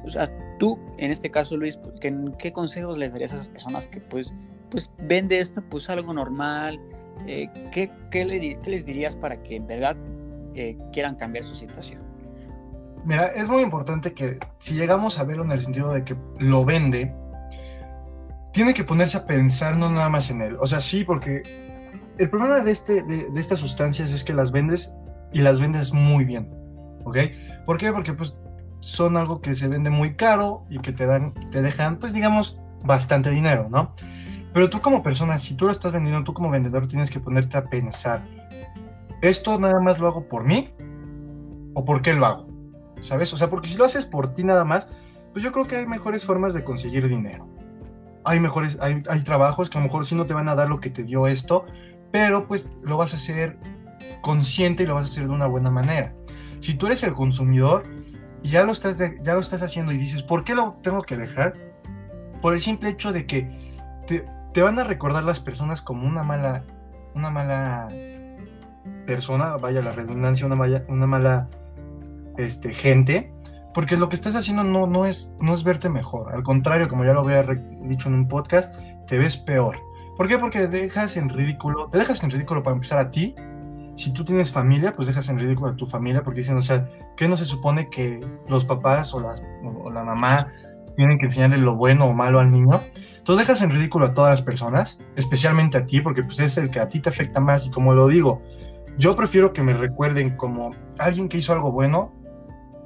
O 0.04 0.10
sea, 0.10 0.30
tú, 0.58 0.78
en 0.98 1.10
este 1.10 1.30
caso, 1.30 1.56
Luis, 1.56 1.76
pues, 1.76 1.94
¿qué, 2.00 2.14
qué 2.38 2.52
consejos 2.52 2.98
les 2.98 3.12
darías 3.12 3.32
a 3.32 3.36
esas 3.36 3.48
personas 3.48 3.86
que, 3.86 4.00
pues, 4.00 4.34
pues 4.70 4.90
ven 4.98 5.28
de 5.28 5.40
esto, 5.40 5.62
pues, 5.70 5.88
algo 5.88 6.12
normal? 6.12 6.80
Eh, 7.26 7.48
¿qué, 7.72 7.90
qué, 8.10 8.24
les 8.24 8.84
dirías 8.84 9.16
para 9.16 9.42
que 9.42 9.56
en 9.56 9.66
verdad 9.66 9.96
eh, 10.54 10.76
quieran 10.92 11.16
cambiar 11.16 11.44
su 11.44 11.54
situación? 11.54 12.02
Mira, 13.04 13.26
es 13.28 13.48
muy 13.48 13.62
importante 13.62 14.12
que 14.12 14.38
si 14.56 14.74
llegamos 14.74 15.18
a 15.18 15.24
verlo 15.24 15.44
en 15.44 15.52
el 15.52 15.60
sentido 15.60 15.92
de 15.92 16.04
que 16.04 16.16
lo 16.38 16.64
vende, 16.64 17.14
tiene 18.52 18.72
que 18.72 18.84
ponerse 18.84 19.18
a 19.18 19.26
pensar 19.26 19.76
no 19.76 19.90
nada 19.90 20.08
más 20.08 20.30
en 20.30 20.40
él. 20.40 20.56
O 20.60 20.66
sea, 20.66 20.80
sí, 20.80 21.04
porque 21.04 21.42
el 22.18 22.30
problema 22.30 22.60
de, 22.60 22.70
este, 22.70 23.02
de, 23.02 23.28
estas 23.36 23.60
sustancias 23.60 24.12
es 24.12 24.24
que 24.24 24.32
las 24.32 24.52
vendes 24.52 24.94
y 25.32 25.40
las 25.40 25.60
vendes 25.60 25.92
muy 25.92 26.24
bien. 26.24 26.50
¿Ok? 27.04 27.18
¿Por 27.66 27.78
qué? 27.78 27.92
Porque 27.92 28.12
pues 28.14 28.36
son 28.84 29.16
algo 29.16 29.40
que 29.40 29.54
se 29.54 29.68
vende 29.68 29.90
muy 29.90 30.14
caro 30.14 30.64
y 30.68 30.78
que 30.78 30.92
te 30.92 31.06
dan, 31.06 31.32
te 31.50 31.62
dejan, 31.62 31.98
pues 31.98 32.12
digamos, 32.12 32.60
bastante 32.84 33.30
dinero, 33.30 33.68
¿no? 33.70 33.94
Pero 34.52 34.70
tú 34.70 34.80
como 34.80 35.02
persona, 35.02 35.38
si 35.38 35.54
tú 35.54 35.66
lo 35.66 35.72
estás 35.72 35.92
vendiendo, 35.92 36.22
tú 36.22 36.34
como 36.34 36.50
vendedor 36.50 36.86
tienes 36.86 37.10
que 37.10 37.18
ponerte 37.18 37.56
a 37.56 37.64
pensar, 37.64 38.22
¿esto 39.22 39.58
nada 39.58 39.80
más 39.80 39.98
lo 39.98 40.06
hago 40.06 40.28
por 40.28 40.44
mí? 40.44 40.72
¿O 41.74 41.84
por 41.84 42.02
qué 42.02 42.14
lo 42.14 42.26
hago? 42.26 42.54
¿sabes? 43.04 43.32
O 43.32 43.36
sea, 43.36 43.50
porque 43.50 43.68
si 43.68 43.76
lo 43.76 43.84
haces 43.84 44.06
por 44.06 44.34
ti 44.34 44.42
nada 44.44 44.64
más, 44.64 44.88
pues 45.32 45.44
yo 45.44 45.52
creo 45.52 45.66
que 45.66 45.76
hay 45.76 45.86
mejores 45.86 46.24
formas 46.24 46.54
de 46.54 46.64
conseguir 46.64 47.08
dinero. 47.08 47.46
Hay 48.24 48.40
mejores, 48.40 48.78
hay, 48.80 49.02
hay 49.08 49.20
trabajos 49.20 49.68
que 49.68 49.78
a 49.78 49.80
lo 49.80 49.86
mejor 49.86 50.06
sí 50.06 50.14
no 50.14 50.26
te 50.26 50.34
van 50.34 50.48
a 50.48 50.54
dar 50.54 50.68
lo 50.68 50.80
que 50.80 50.90
te 50.90 51.04
dio 51.04 51.26
esto, 51.26 51.66
pero 52.10 52.48
pues 52.48 52.68
lo 52.82 52.96
vas 52.96 53.12
a 53.12 53.16
hacer 53.16 53.58
consciente 54.22 54.82
y 54.82 54.86
lo 54.86 54.94
vas 54.94 55.04
a 55.04 55.10
hacer 55.10 55.24
de 55.24 55.34
una 55.34 55.46
buena 55.46 55.70
manera. 55.70 56.14
Si 56.60 56.74
tú 56.74 56.86
eres 56.86 57.02
el 57.02 57.12
consumidor 57.12 57.84
y 58.44 58.50
ya 58.50 58.62
lo 58.62 58.72
estás, 58.72 58.96
ya 58.98 59.34
lo 59.34 59.40
estás 59.40 59.62
haciendo 59.62 59.90
y 59.90 59.96
dices, 59.96 60.22
¿por 60.22 60.44
qué 60.44 60.54
lo 60.54 60.74
tengo 60.82 61.02
que 61.02 61.16
dejar? 61.16 61.54
Por 62.42 62.52
el 62.52 62.60
simple 62.60 62.90
hecho 62.90 63.10
de 63.10 63.26
que 63.26 63.50
te, 64.06 64.26
te 64.52 64.62
van 64.62 64.78
a 64.78 64.84
recordar 64.84 65.24
las 65.24 65.40
personas 65.40 65.80
como 65.80 66.06
una 66.06 66.22
mala, 66.22 66.62
una 67.14 67.30
mala 67.30 67.88
persona, 69.06 69.56
vaya 69.56 69.80
la 69.80 69.92
redundancia, 69.92 70.46
una, 70.46 70.84
una 70.88 71.06
mala 71.06 71.48
este, 72.36 72.74
gente, 72.74 73.32
porque 73.72 73.96
lo 73.96 74.10
que 74.10 74.14
estás 74.14 74.34
haciendo 74.34 74.62
no, 74.62 74.86
no, 74.86 75.06
es, 75.06 75.32
no 75.40 75.54
es 75.54 75.64
verte 75.64 75.88
mejor. 75.88 76.34
Al 76.34 76.42
contrario, 76.42 76.86
como 76.86 77.04
ya 77.04 77.14
lo 77.14 77.20
había 77.20 77.42
dicho 77.82 78.08
en 78.08 78.14
un 78.14 78.28
podcast, 78.28 78.74
te 79.06 79.18
ves 79.18 79.38
peor. 79.38 79.78
¿Por 80.16 80.28
qué? 80.28 80.38
Porque 80.38 80.68
dejas 80.68 81.16
en 81.16 81.30
ridículo, 81.30 81.88
te 81.88 81.98
dejas 81.98 82.22
en 82.22 82.30
ridículo 82.30 82.62
para 82.62 82.74
empezar 82.74 82.98
a 82.98 83.10
ti. 83.10 83.34
Si 83.96 84.12
tú 84.12 84.24
tienes 84.24 84.52
familia, 84.52 84.94
pues 84.94 85.06
dejas 85.06 85.28
en 85.28 85.38
ridículo 85.38 85.72
a 85.72 85.76
tu 85.76 85.86
familia 85.86 86.22
porque 86.22 86.40
dicen, 86.40 86.56
o 86.56 86.62
sea, 86.62 86.88
¿qué 87.16 87.28
no 87.28 87.36
se 87.36 87.44
supone 87.44 87.88
que 87.90 88.20
los 88.48 88.64
papás 88.64 89.14
o, 89.14 89.20
las, 89.20 89.42
o 89.62 89.90
la 89.90 90.02
mamá 90.02 90.48
tienen 90.96 91.18
que 91.18 91.26
enseñarle 91.26 91.58
lo 91.58 91.76
bueno 91.76 92.06
o 92.06 92.12
malo 92.12 92.40
al 92.40 92.50
niño? 92.50 92.82
Entonces 93.18 93.46
dejas 93.46 93.62
en 93.62 93.70
ridículo 93.70 94.06
a 94.06 94.12
todas 94.12 94.30
las 94.30 94.42
personas, 94.42 94.98
especialmente 95.16 95.78
a 95.78 95.86
ti, 95.86 96.00
porque 96.00 96.22
pues 96.22 96.40
es 96.40 96.58
el 96.58 96.70
que 96.70 96.80
a 96.80 96.88
ti 96.88 97.00
te 97.00 97.08
afecta 97.08 97.40
más 97.40 97.66
y 97.66 97.70
como 97.70 97.94
lo 97.94 98.08
digo, 98.08 98.42
yo 98.98 99.16
prefiero 99.16 99.52
que 99.52 99.62
me 99.62 99.72
recuerden 99.72 100.36
como 100.36 100.72
alguien 100.98 101.28
que 101.28 101.38
hizo 101.38 101.52
algo 101.52 101.72
bueno 101.72 102.12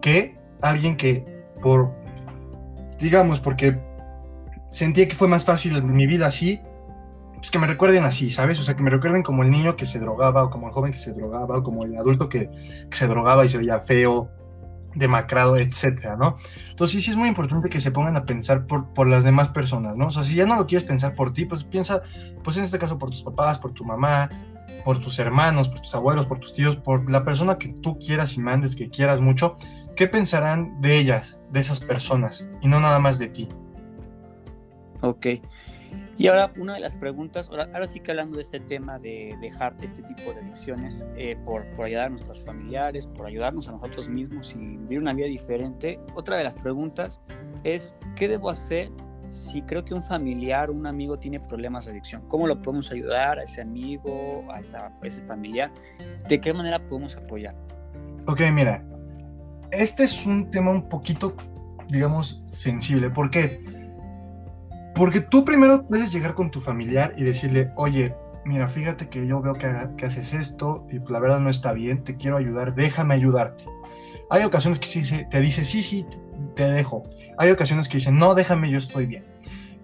que 0.01 0.39
alguien 0.63 0.97
que 0.97 1.25
por, 1.61 1.93
digamos, 2.99 3.41
porque 3.41 3.79
sentía 4.71 5.09
que 5.09 5.15
fue 5.15 5.29
más 5.29 5.45
fácil 5.45 5.83
mi 5.83 6.07
vida 6.07 6.27
así, 6.27 6.61
pues 7.39 7.51
que 7.51 7.59
me 7.59 7.67
recuerden 7.67 8.05
así, 8.05 8.31
¿sabes? 8.31 8.59
O 8.59 8.63
sea, 8.63 8.77
que 8.77 8.83
me 8.83 8.91
recuerden 8.91 9.23
como 9.23 9.43
el 9.43 9.51
niño 9.51 9.77
que 9.77 9.87
se 9.87 9.99
drogaba, 9.99 10.45
o 10.45 10.51
como 10.51 10.67
el 10.67 10.73
joven 10.73 10.93
que 10.93 10.99
se 10.99 11.13
drogaba, 11.13 11.59
o 11.59 11.63
como 11.63 11.85
el 11.85 11.97
adulto 11.97 12.29
que, 12.29 12.51
se 12.91 13.07
drogaba 13.07 13.45
y 13.45 13.49
se 13.49 13.59
veía 13.59 13.81
feo, 13.81 14.31
demacrado, 14.95 15.57
etcétera, 15.57 16.17
¿no? 16.17 16.37
Entonces 16.71 16.97
sí, 16.97 17.03
sí 17.03 17.11
es 17.11 17.17
muy 17.17 17.29
importante 17.29 17.69
que 17.69 17.81
se 17.81 17.91
pongan 17.91 18.17
a 18.17 18.25
pensar 18.25 18.67
por, 18.67 18.93
por 18.93 19.07
las 19.07 19.23
demás 19.23 19.49
personas, 19.51 19.97
¿no? 19.97 20.07
O 20.07 20.11
sea, 20.11 20.23
si 20.23 20.35
ya 20.35 20.47
no 20.47 20.57
lo 20.57 20.67
quieres 20.67 20.87
pensar 20.87 21.15
por 21.15 21.33
ti, 21.33 21.45
pues 21.45 21.63
piensa, 21.65 22.03
pues 22.43 22.57
en 22.57 22.65
este 22.65 22.79
caso 22.79 22.99
por 22.99 23.11
tus 23.11 23.23
papás, 23.23 23.59
por 23.59 23.73
tu 23.73 23.85
mamá, 23.85 24.29
por 24.85 24.99
tus 24.99 25.19
hermanos, 25.19 25.69
por 25.69 25.81
tus 25.81 25.95
abuelos, 25.95 26.27
por 26.27 26.41
tus 26.41 26.53
tíos, 26.53 26.77
por 26.77 27.11
la 27.11 27.25
persona 27.25 27.59
que 27.59 27.69
tú 27.69 27.99
quieras 27.99 28.37
y 28.37 28.41
mandes, 28.41 28.75
que 28.75 28.89
quieras 28.89 29.21
mucho, 29.21 29.57
¿qué 29.95 30.09
pensarán 30.09 30.81
de 30.81 30.99
ellas, 30.99 31.41
de 31.51 31.61
esas 31.61 31.81
personas, 31.81 32.51
y 32.61 32.69
no 32.69 32.81
nada 32.81 32.99
más 32.99 33.19
de 33.19 33.29
ti? 33.29 33.49
Ok. 35.03 35.27
Y 36.19 36.27
ahora 36.27 36.53
una 36.59 36.75
de 36.75 36.81
las 36.81 36.97
preguntas, 36.97 37.49
ahora, 37.49 37.87
sí 37.87 38.01
que 38.01 38.11
hablando 38.11 38.37
de 38.37 38.43
este 38.43 38.59
tema 38.59 38.99
de 38.99 39.39
dejar 39.41 39.77
este 39.81 40.03
tipo 40.03 40.33
de 40.33 40.41
adicciones 40.41 41.07
eh, 41.17 41.37
por, 41.45 41.65
por, 41.77 41.87
ayudar 41.87 42.07
a 42.07 42.09
nuestros 42.11 42.45
familiares, 42.45 43.07
por 43.07 43.27
ayudarnos 43.27 43.69
a 43.69 43.73
nosotros 43.73 44.09
mismos 44.09 44.53
y 44.57 44.59
vivir 44.59 44.99
una 44.99 45.13
vida 45.13 45.29
diferente, 45.29 46.01
otra 46.17 46.37
de 46.37 46.43
las 46.43 46.57
preguntas 46.57 47.21
es, 47.63 47.95
¿qué 48.17 48.27
debo 48.27 48.51
hacer 48.51 48.91
si 49.29 49.63
creo 49.63 49.85
que 49.85 49.95
un 49.95 50.03
familiar, 50.03 50.71
un 50.73 50.89
amigo 50.89 51.21
tiene 51.21 51.39
problemas 51.39 51.85
de 51.85 51.93
adicción? 51.93 52.23
¿Cómo 52.27 52.49
lo 52.49 52.61
podemos 52.61 52.91
ayudar 52.91 53.39
a 53.39 53.45
ese 53.45 53.61
amigo, 53.61 54.45
a, 54.51 54.59
esa, 54.59 54.87
a 54.87 55.07
ese 55.07 55.23
familiar? 55.23 55.71
¿De 56.29 56.41
qué 56.41 56.53
manera 56.53 56.85
podemos 56.85 57.17
apoyar? 57.17 57.55
Ok, 58.27 58.41
mira, 58.53 58.85
este 59.71 60.03
es 60.03 60.27
un 60.27 60.51
tema 60.51 60.73
un 60.73 60.89
poquito, 60.89 61.37
digamos, 61.89 62.43
sensible. 62.45 63.09
¿Por 63.09 63.31
qué? 63.31 63.78
Porque 64.99 65.21
tú 65.21 65.45
primero 65.45 65.87
puedes 65.87 66.11
llegar 66.11 66.35
con 66.35 66.51
tu 66.51 66.61
familiar 66.61 67.15
y 67.17 67.23
decirle, 67.23 67.71
oye, 67.77 68.17
mira, 68.45 68.67
fíjate 68.67 69.09
que 69.09 69.29
yo 69.29 69.41
veo 69.41 69.55
que, 69.55 70.05
haces 70.05 70.35
esto 70.35 70.85
y 70.91 70.99
la 71.09 71.21
verdad 71.21 71.39
no 71.39 71.51
está 71.51 71.73
bien, 71.73 72.03
te 72.03 72.17
quiero 72.17 72.37
ayudar, 72.37 72.75
déjame 72.75 73.15
ayudarte. 73.15 73.65
Hay 74.29 74.43
ocasiones 74.43 74.81
que 74.81 74.89
sí, 74.89 75.25
te 75.31 75.41
dice, 75.41 75.63
sí, 75.63 75.83
sí, 75.83 76.05
te 76.57 76.69
dejo. 76.69 77.05
Hay 77.37 77.53
ocasiones 77.53 77.89
que 77.89 77.99
dicen, 77.99 78.19
no, 78.19 78.35
déjame, 78.35 78.73
yo 78.73 78.79
estoy 78.79 79.07
bien. 79.07 79.25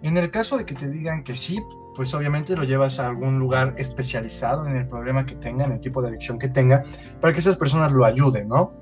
En 0.03 0.16
el 0.16 0.33
caso 0.33 0.59
de 0.59 0.66
que 0.66 0.74
te 0.74 0.88
digan 0.88 1.22
que 1.22 1.37
sí, 1.37 1.62
pues 1.94 2.12
obviamente 2.12 2.57
lo 2.57 2.64
llevas 2.64 2.98
a 2.98 3.07
algún 3.07 3.38
lugar 3.38 3.77
especializado 3.79 4.66
en 4.66 4.77
el 4.77 4.88
problema 4.88 5.24
que 5.24 5.37
tenga, 5.37 5.64
en 5.64 5.70
el 5.70 5.81
tipo 5.81 6.03
de 6.03 6.09
adicción 6.09 6.40
que 6.40 6.48
tenga, 6.48 6.83
para 7.20 7.33
que 7.33 7.38
esas 7.38 7.57
personas 7.57 7.92
lo 7.92 8.05
ayuden, 8.05 8.48
¿no? 8.48 8.72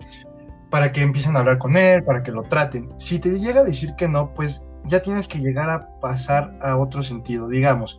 para 0.71 0.91
que 0.91 1.03
empiecen 1.03 1.37
a 1.37 1.41
hablar 1.41 1.59
con 1.59 1.77
él, 1.77 2.03
para 2.03 2.23
que 2.23 2.33
lo 2.33 2.45
traten. 2.45 2.89
Si 2.97 3.19
te 3.19 3.39
llega 3.39 3.61
a 3.61 3.65
decir 3.65 3.95
que 3.95 4.09
no, 4.09 4.33
pues 4.33 4.65
ya 4.85 5.01
tienes 5.01 5.27
que 5.27 5.39
llegar 5.39 5.71
a 5.71 6.01
pasar 6.01 6.57
a 6.61 6.77
otro 6.77 7.03
sentido, 7.03 7.49
digamos. 7.49 7.97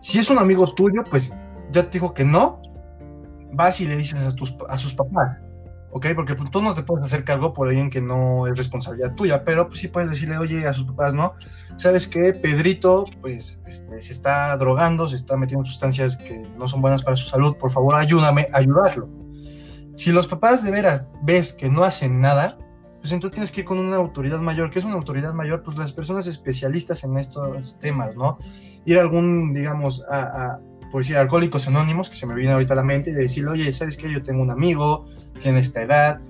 Si 0.00 0.18
es 0.18 0.30
un 0.30 0.38
amigo 0.38 0.72
tuyo, 0.74 1.02
pues 1.08 1.32
ya 1.70 1.84
te 1.84 1.98
dijo 1.98 2.14
que 2.14 2.24
no, 2.24 2.60
vas 3.52 3.80
y 3.80 3.86
le 3.86 3.96
dices 3.96 4.20
a, 4.20 4.34
tus, 4.34 4.56
a 4.68 4.78
sus 4.78 4.94
papás, 4.94 5.38
¿ok? 5.90 6.06
Porque 6.14 6.34
pues, 6.34 6.50
tú 6.50 6.62
no 6.62 6.74
te 6.74 6.82
puedes 6.82 7.04
hacer 7.04 7.24
cargo 7.24 7.52
por 7.52 7.68
alguien 7.68 7.90
que 7.90 8.00
no 8.00 8.46
es 8.46 8.56
responsabilidad 8.56 9.14
tuya, 9.14 9.44
pero 9.44 9.66
pues 9.68 9.80
sí 9.80 9.88
puedes 9.88 10.10
decirle, 10.10 10.38
oye, 10.38 10.66
a 10.66 10.72
sus 10.72 10.86
papás, 10.86 11.14
¿no? 11.14 11.34
¿Sabes 11.76 12.06
qué? 12.06 12.32
Pedrito, 12.32 13.06
pues 13.20 13.60
este, 13.66 14.00
se 14.00 14.12
está 14.12 14.56
drogando, 14.56 15.08
se 15.08 15.16
está 15.16 15.36
metiendo 15.36 15.64
sustancias 15.64 16.16
que 16.16 16.42
no 16.56 16.68
son 16.68 16.82
buenas 16.82 17.02
para 17.02 17.16
su 17.16 17.28
salud, 17.28 17.56
por 17.56 17.70
favor, 17.70 17.96
ayúdame 17.96 18.48
a 18.52 18.58
ayudarlo. 18.58 19.08
Si 19.94 20.12
los 20.12 20.26
papás 20.26 20.62
de 20.62 20.70
veras 20.70 21.08
ves 21.22 21.54
que 21.54 21.70
no 21.70 21.82
hacen 21.82 22.20
nada, 22.20 22.58
pues 23.06 23.12
entonces 23.12 23.34
tienes 23.34 23.52
que 23.52 23.60
ir 23.60 23.64
con 23.64 23.78
una 23.78 23.94
autoridad 23.94 24.40
mayor. 24.40 24.68
¿Qué 24.68 24.80
es 24.80 24.84
una 24.84 24.96
autoridad 24.96 25.32
mayor? 25.32 25.62
Pues 25.62 25.76
las 25.76 25.92
personas 25.92 26.26
especialistas 26.26 27.04
en 27.04 27.16
estos 27.18 27.78
temas, 27.78 28.16
¿no? 28.16 28.36
Ir 28.84 28.98
a 28.98 29.02
algún, 29.02 29.54
digamos, 29.54 30.04
a, 30.10 30.58
por 30.90 31.02
decir, 31.02 31.16
alcohólicos 31.16 31.68
anónimos, 31.68 32.10
que 32.10 32.16
se 32.16 32.26
me 32.26 32.34
viene 32.34 32.50
ahorita 32.54 32.72
a 32.72 32.76
la 32.76 32.82
mente, 32.82 33.10
y 33.10 33.12
decirle, 33.12 33.50
oye, 33.50 33.72
¿sabes 33.72 33.96
qué? 33.96 34.12
Yo 34.12 34.24
tengo 34.24 34.42
un 34.42 34.50
amigo, 34.50 35.04
tiene 35.40 35.60
esta 35.60 35.82
edad, 35.82 36.20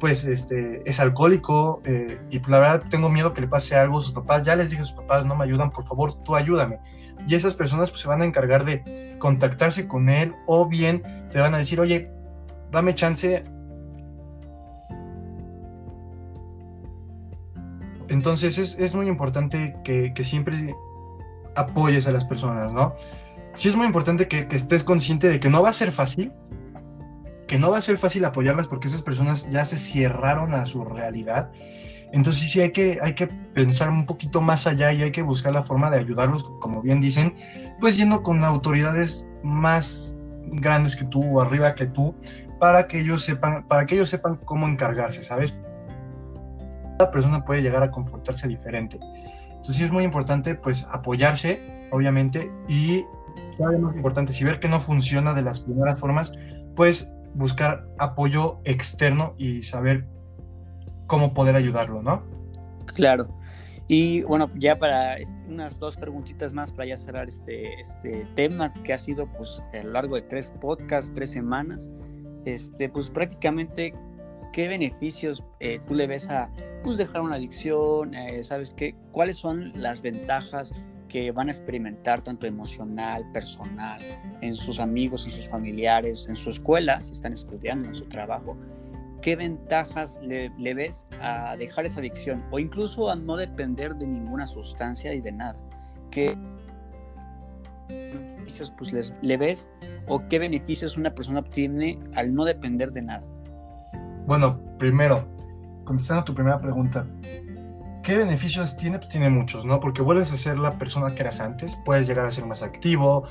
pues 0.00 0.24
este, 0.24 0.82
es 0.84 0.98
alcohólico 0.98 1.82
eh, 1.84 2.18
y 2.30 2.40
la 2.50 2.58
verdad 2.58 2.82
tengo 2.90 3.10
miedo 3.10 3.32
que 3.32 3.40
le 3.40 3.46
pase 3.46 3.76
algo 3.76 3.98
a 3.98 4.00
sus 4.00 4.10
papás. 4.10 4.42
Ya 4.42 4.56
les 4.56 4.70
dije 4.70 4.82
a 4.82 4.86
sus 4.86 4.96
papás, 4.96 5.24
no 5.24 5.36
me 5.36 5.44
ayudan, 5.44 5.70
por 5.70 5.86
favor, 5.86 6.20
tú 6.24 6.34
ayúdame. 6.34 6.80
Y 7.28 7.36
esas 7.36 7.54
personas 7.54 7.92
pues 7.92 8.00
se 8.00 8.08
van 8.08 8.22
a 8.22 8.24
encargar 8.24 8.64
de 8.64 9.16
contactarse 9.20 9.86
con 9.86 10.08
él 10.08 10.34
o 10.48 10.66
bien 10.66 11.04
te 11.30 11.38
van 11.38 11.54
a 11.54 11.58
decir, 11.58 11.78
oye, 11.78 12.10
dame 12.72 12.92
chance. 12.96 13.44
Entonces 18.08 18.58
es, 18.58 18.94
muy 18.94 19.08
importante 19.08 19.76
que, 19.84 20.12
siempre 20.22 20.74
apoyes 21.54 22.06
a 22.06 22.12
las 22.12 22.24
personas, 22.24 22.72
¿no? 22.72 22.94
Sí 23.54 23.68
es 23.68 23.76
muy 23.76 23.86
importante 23.86 24.28
que, 24.28 24.48
estés 24.50 24.84
consciente 24.84 25.28
de 25.28 25.40
que 25.40 25.48
no 25.48 25.62
va 25.62 25.70
a 25.70 25.72
ser 25.72 25.92
fácil, 25.92 26.32
que 27.46 27.58
no 27.58 27.70
va 27.70 27.78
a 27.78 27.82
ser 27.82 27.98
fácil 27.98 28.24
apoyarlas 28.24 28.68
porque 28.68 28.88
esas 28.88 29.02
personas 29.02 29.50
ya 29.50 29.64
se 29.64 29.76
cierraron 29.76 30.54
a 30.54 30.64
su 30.64 30.84
realidad. 30.84 31.50
Entonces 32.12 32.50
sí 32.50 32.60
hay 32.60 32.70
que, 32.70 32.98
hay 33.02 33.14
que 33.14 33.26
pensar 33.26 33.90
un 33.90 34.06
poquito 34.06 34.40
más 34.40 34.66
allá 34.66 34.92
y 34.92 35.02
hay 35.02 35.10
que 35.10 35.22
buscar 35.22 35.52
la 35.52 35.62
forma 35.62 35.90
de 35.90 35.98
ayudarlos, 35.98 36.44
como 36.60 36.80
bien 36.80 37.00
dicen, 37.00 37.34
pues 37.80 37.96
yendo 37.96 38.22
con 38.22 38.44
autoridades 38.44 39.28
más 39.42 40.16
grandes 40.46 40.94
que 40.96 41.04
tú 41.04 41.22
o 41.22 41.40
arriba 41.40 41.74
que 41.74 41.86
tú, 41.86 42.14
para 42.60 42.86
que 42.86 43.00
ellos 43.00 43.24
sepan, 43.24 43.66
para 43.66 43.84
que 43.84 43.96
ellos 43.96 44.08
sepan 44.08 44.36
cómo 44.36 44.68
encargarse, 44.68 45.24
¿sabes? 45.24 45.54
Cada 46.98 47.10
persona 47.10 47.44
puede 47.44 47.62
llegar 47.62 47.82
a 47.82 47.90
comportarse 47.90 48.48
diferente. 48.48 48.98
Entonces 49.48 49.76
sí 49.76 49.84
es 49.84 49.92
muy 49.92 50.04
importante 50.04 50.54
pues 50.54 50.86
apoyarse, 50.90 51.88
obviamente, 51.90 52.50
y 52.68 53.04
todavía 53.56 53.78
más 53.78 53.96
importante, 53.96 54.32
si 54.32 54.44
ver 54.44 54.60
que 54.60 54.68
no 54.68 54.80
funciona 54.80 55.32
de 55.34 55.42
las 55.42 55.60
primeras 55.60 55.98
formas, 55.98 56.32
pues 56.76 57.10
buscar 57.34 57.86
apoyo 57.98 58.60
externo 58.64 59.34
y 59.38 59.62
saber 59.62 60.06
cómo 61.06 61.34
poder 61.34 61.56
ayudarlo, 61.56 62.02
¿no? 62.02 62.22
Claro. 62.94 63.24
Y 63.86 64.22
bueno, 64.22 64.50
ya 64.54 64.78
para 64.78 65.16
unas 65.46 65.78
dos 65.78 65.96
preguntitas 65.96 66.54
más 66.54 66.72
para 66.72 66.86
ya 66.86 66.96
cerrar 66.96 67.28
este, 67.28 67.78
este 67.80 68.26
tema 68.34 68.72
que 68.82 68.94
ha 68.94 68.98
sido 68.98 69.26
pues 69.36 69.62
a 69.72 69.84
lo 69.84 69.92
largo 69.92 70.14
de 70.14 70.22
tres 70.22 70.52
podcasts, 70.60 71.12
tres 71.14 71.30
semanas 71.32 71.90
este, 72.44 72.88
pues 72.88 73.10
prácticamente 73.10 73.94
qué 74.54 74.68
beneficios 74.68 75.42
eh, 75.58 75.80
tú 75.84 75.96
le 75.96 76.06
ves 76.06 76.30
a 76.30 76.48
pues, 76.84 76.96
dejar 76.96 77.22
una 77.22 77.34
adicción, 77.34 78.14
eh, 78.14 78.40
¿sabes 78.44 78.72
qué? 78.72 78.94
¿Cuáles 79.10 79.36
son 79.36 79.72
las 79.74 80.00
ventajas 80.00 80.72
que 81.08 81.32
van 81.32 81.48
a 81.48 81.50
experimentar 81.50 82.22
tanto 82.22 82.46
emocional, 82.46 83.24
personal, 83.32 84.00
en 84.42 84.54
sus 84.54 84.78
amigos, 84.78 85.26
en 85.26 85.32
sus 85.32 85.48
familiares, 85.48 86.26
en 86.28 86.36
su 86.36 86.50
escuela, 86.50 87.00
si 87.00 87.10
están 87.10 87.32
estudiando, 87.32 87.88
en 87.88 87.96
su 87.96 88.04
trabajo? 88.04 88.56
¿Qué 89.20 89.34
ventajas 89.34 90.20
le, 90.22 90.50
ves 90.74 91.04
a 91.20 91.56
dejar 91.56 91.86
esa 91.86 91.98
adicción 91.98 92.44
o 92.52 92.60
incluso 92.60 93.10
a 93.10 93.16
no 93.16 93.36
depender 93.36 93.96
de 93.96 94.06
ninguna 94.06 94.46
sustancia 94.46 95.12
y 95.14 95.20
de 95.20 95.32
nada? 95.32 95.60
¿Qué 96.12 96.36
beneficios 97.88 98.72
pues 98.78 98.92
les, 98.92 99.12
le 99.20 99.36
ves 99.36 99.68
o 100.06 100.28
qué 100.28 100.38
beneficios 100.38 100.96
una 100.96 101.12
persona 101.12 101.40
obtiene 101.40 101.98
al 102.14 102.32
no 102.32 102.44
depender 102.44 102.92
de 102.92 103.02
nada? 103.02 103.33
Bueno, 104.26 104.58
primero, 104.78 105.26
contestando 105.84 106.22
a 106.22 106.24
tu 106.24 106.34
primera 106.34 106.60
pregunta, 106.60 107.06
¿qué 108.02 108.16
beneficios 108.16 108.76
tiene? 108.76 108.98
Pues 108.98 109.10
tiene 109.10 109.28
muchos, 109.28 109.64
¿no? 109.64 109.80
Porque 109.80 110.02
vuelves 110.02 110.32
a 110.32 110.36
ser 110.36 110.58
la 110.58 110.78
persona 110.78 111.14
que 111.14 111.22
eras 111.22 111.40
antes, 111.40 111.76
puedes 111.84 112.06
llegar 112.06 112.26
a 112.26 112.30
ser 112.30 112.46
más 112.46 112.62
activo, 112.62 113.24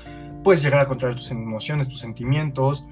puedes 0.43 0.61
llegar 0.61 0.81
a 0.81 0.85
controlar 0.85 1.15
tus 1.15 1.31
emociones, 1.31 1.87
tus 1.87 1.99
sentimientos, 1.99 2.85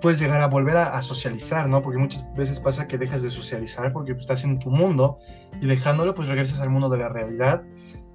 puedes 0.00 0.20
llegar 0.20 0.40
a 0.40 0.48
volver 0.48 0.76
a, 0.76 1.00
socializar, 1.02 1.68
¿no? 1.68 1.82
Porque 1.82 1.98
muchas 1.98 2.26
veces 2.34 2.60
pasa 2.60 2.86
que 2.86 2.98
dejas 2.98 3.22
de 3.22 3.30
socializar 3.30 3.92
porque 3.92 4.14
pues, 4.14 4.24
estás 4.24 4.44
en 4.44 4.58
tu 4.58 4.70
mundo 4.70 5.16
y 5.60 5.66
dejándolo, 5.66 6.14
pues 6.14 6.28
regresas 6.28 6.60
al 6.60 6.70
mundo 6.70 6.88
de 6.88 6.98
la 6.98 7.08
realidad 7.08 7.62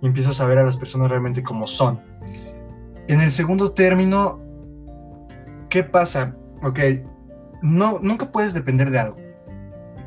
y 0.02 0.08
empiezas 0.08 0.40
a 0.40 0.46
ver 0.46 0.60
a 0.60 0.64
las 0.64 0.78
personas 0.78 1.10
realmente 1.10 1.44
como 1.44 1.68
son. 1.68 2.00
En 3.08 3.22
el 3.22 3.32
segundo 3.32 3.72
término, 3.72 4.40
¿qué 5.70 5.84
pasa? 5.84 6.36
Ok, 6.62 6.80
no, 7.62 8.00
nunca 8.02 8.32
puedes 8.32 8.54
depender 8.54 8.92
de 8.92 9.00
algo. 9.00 9.18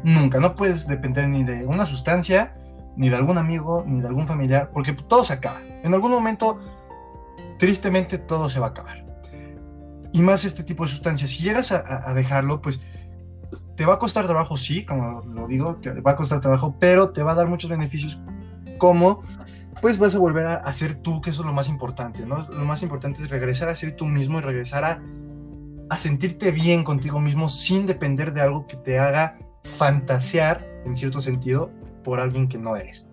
Nunca, 0.03 0.41
no 0.41 0.57
puedes 0.57 0.87
depender 0.87 1.29
ni 1.29 1.45
de 1.45 1.65
una 1.65 1.87
sustancia, 1.87 2.55
ni 2.97 3.09
de 3.09 3.17
algún 3.17 3.39
amigo, 3.39 3.85
ni 3.87 4.01
de 4.01 4.09
algún 4.09 4.27
familiar, 4.27 4.71
porque 4.73 4.93
todo 4.93 5.25
se 5.25 5.35
acaba. 5.35 5.61
En 5.83 5.95
algún 5.95 6.11
momento, 6.11 6.59
tristemente, 7.59 8.19
todo 8.19 8.49
se 8.49 8.59
va 8.59 8.69
a 8.69 8.71
acabar. 8.71 9.05
Y 10.13 10.21
más 10.21 10.45
este 10.45 10.65
tipo 10.65 10.85
de 10.85 10.91
sustancias. 10.91 11.31
Si 11.31 11.43
llegas 11.43 11.73
a, 11.73 12.13
dejarlo, 12.15 12.61
pues 12.61 12.81
te 13.77 13.87
va 13.87 13.95
a 13.95 13.99
costar 13.99 14.27
trabajo, 14.27 14.57
sí, 14.57 14.85
como 14.85 15.21
lo 15.23 15.47
digo, 15.47 15.77
te 15.77 16.01
va 16.01 16.13
a 16.13 16.17
costar 16.17 16.41
trabajo, 16.41 16.77
pero 16.79 17.11
te 17.11 17.23
va 17.23 17.33
a 17.33 17.35
dar 17.35 17.47
muchos 17.47 17.71
beneficios 17.71 18.21
como 18.79 19.23
pues 19.81 19.99
vas 19.99 20.15
a 20.15 20.19
volver 20.19 20.47
a, 20.47 20.55
a 20.57 20.73
ser 20.73 20.95
tú, 20.95 21.21
que 21.21 21.31
eso 21.31 21.43
es 21.43 21.47
lo 21.47 21.53
más 21.53 21.69
importante, 21.69 22.25
¿no? 22.25 22.47
Lo 22.51 22.65
más 22.65 22.85
importante 22.85 23.21
es 23.21 23.31
regresar 23.31 23.69
a 23.69 23.75
ser 23.75 23.97
tú 23.97 24.07
mismo 24.07 24.39
y 24.39 24.43
regresar 24.43 24.85
a, 24.85 25.03
a 25.93 25.99
sentirte 25.99 26.53
bien 26.53 26.85
contigo 26.85 27.21
mismo 27.21 27.51
sin 27.51 27.85
depender 27.85 28.33
de 28.33 28.41
algo 28.41 28.67
que 28.67 28.79
te 28.79 28.99
haga 28.99 29.37
fantasear, 29.77 30.67
en 30.87 30.97
cierto 30.97 31.21
sentido, 31.21 31.71
por 32.03 32.19
alguien 32.19 32.49
que 32.49 32.57
no 32.57 32.77
eres. 32.77 33.07